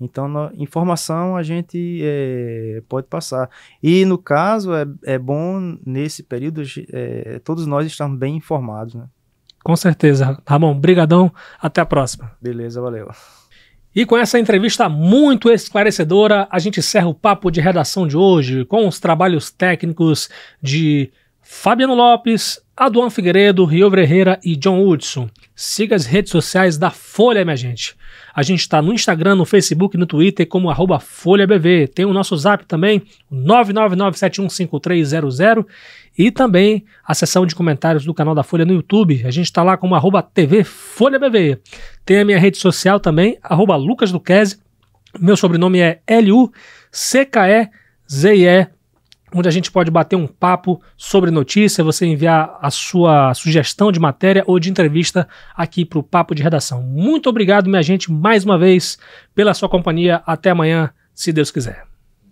Então, 0.00 0.28
no, 0.28 0.52
informação 0.54 1.34
a 1.34 1.42
gente 1.42 2.00
é, 2.02 2.82
pode 2.88 3.06
passar. 3.08 3.50
E, 3.82 4.04
no 4.04 4.18
caso, 4.18 4.72
é, 4.74 4.86
é 5.04 5.18
bom, 5.18 5.76
nesse 5.84 6.22
período, 6.22 6.62
todos 7.42 7.66
nós 7.66 7.86
estamos 7.86 8.18
bem 8.18 8.36
informados. 8.36 8.94
Né? 8.94 9.08
Com 9.62 9.76
certeza. 9.76 10.40
Ramon, 10.46 10.78
brigadão. 10.78 11.32
Até 11.60 11.80
a 11.80 11.86
próxima. 11.86 12.32
Beleza, 12.40 12.80
valeu. 12.80 13.08
E 13.94 14.06
com 14.06 14.16
essa 14.16 14.38
entrevista 14.38 14.88
muito 14.88 15.50
esclarecedora, 15.50 16.46
a 16.50 16.58
gente 16.58 16.78
encerra 16.78 17.08
o 17.08 17.14
papo 17.14 17.50
de 17.50 17.60
redação 17.60 18.06
de 18.06 18.16
hoje 18.16 18.64
com 18.64 18.86
os 18.86 19.00
trabalhos 19.00 19.50
técnicos 19.50 20.28
de 20.62 21.10
Fabiano 21.50 21.94
Lopes, 21.94 22.60
Aduan 22.76 23.08
Figueiredo, 23.08 23.64
Rio 23.64 23.90
Ferreira 23.90 24.38
e 24.44 24.54
John 24.54 24.86
Hudson. 24.86 25.30
Siga 25.56 25.96
as 25.96 26.04
redes 26.04 26.30
sociais 26.30 26.76
da 26.76 26.90
Folha, 26.90 27.42
minha 27.42 27.56
gente. 27.56 27.96
A 28.34 28.42
gente 28.42 28.60
está 28.60 28.82
no 28.82 28.92
Instagram, 28.92 29.34
no 29.34 29.46
Facebook 29.46 29.96
no 29.96 30.04
Twitter 30.04 30.46
como 30.46 30.68
FolhaBV. 31.00 31.88
Tem 31.88 32.04
o 32.04 32.12
nosso 32.12 32.36
zap 32.36 32.66
também, 32.66 33.00
999715300 33.32 35.64
e 36.18 36.30
também 36.30 36.84
a 37.02 37.14
seção 37.14 37.46
de 37.46 37.54
comentários 37.54 38.04
do 38.04 38.12
canal 38.12 38.34
da 38.34 38.42
Folha 38.42 38.66
no 38.66 38.74
YouTube. 38.74 39.22
A 39.24 39.30
gente 39.30 39.46
está 39.46 39.62
lá 39.62 39.78
como 39.78 39.94
arroba 39.94 40.22
TV 40.22 40.64
FolhaBV. 40.64 41.62
Tem 42.04 42.20
a 42.20 42.26
minha 42.26 42.38
rede 42.38 42.58
social 42.58 43.00
também, 43.00 43.38
arroba 43.42 43.74
Lucas. 43.74 44.12
Meu 45.18 45.34
sobrenome 45.34 45.80
é 45.80 46.02
L-U-C-K-E-Z-I-E 46.06 46.58
onde 49.34 49.48
a 49.48 49.52
gente 49.52 49.70
pode 49.70 49.90
bater 49.90 50.16
um 50.16 50.26
papo 50.26 50.80
sobre 50.96 51.30
notícia, 51.30 51.84
você 51.84 52.06
enviar 52.06 52.58
a 52.60 52.70
sua 52.70 53.34
sugestão 53.34 53.92
de 53.92 54.00
matéria 54.00 54.44
ou 54.46 54.58
de 54.58 54.70
entrevista 54.70 55.28
aqui 55.54 55.84
para 55.84 55.98
o 55.98 56.02
Papo 56.02 56.34
de 56.34 56.42
Redação. 56.42 56.82
Muito 56.82 57.28
obrigado, 57.28 57.68
minha 57.68 57.82
gente, 57.82 58.10
mais 58.10 58.44
uma 58.44 58.58
vez, 58.58 58.98
pela 59.34 59.54
sua 59.54 59.68
companhia. 59.68 60.22
Até 60.26 60.50
amanhã, 60.50 60.90
se 61.14 61.32
Deus 61.32 61.50
quiser. 61.50 61.97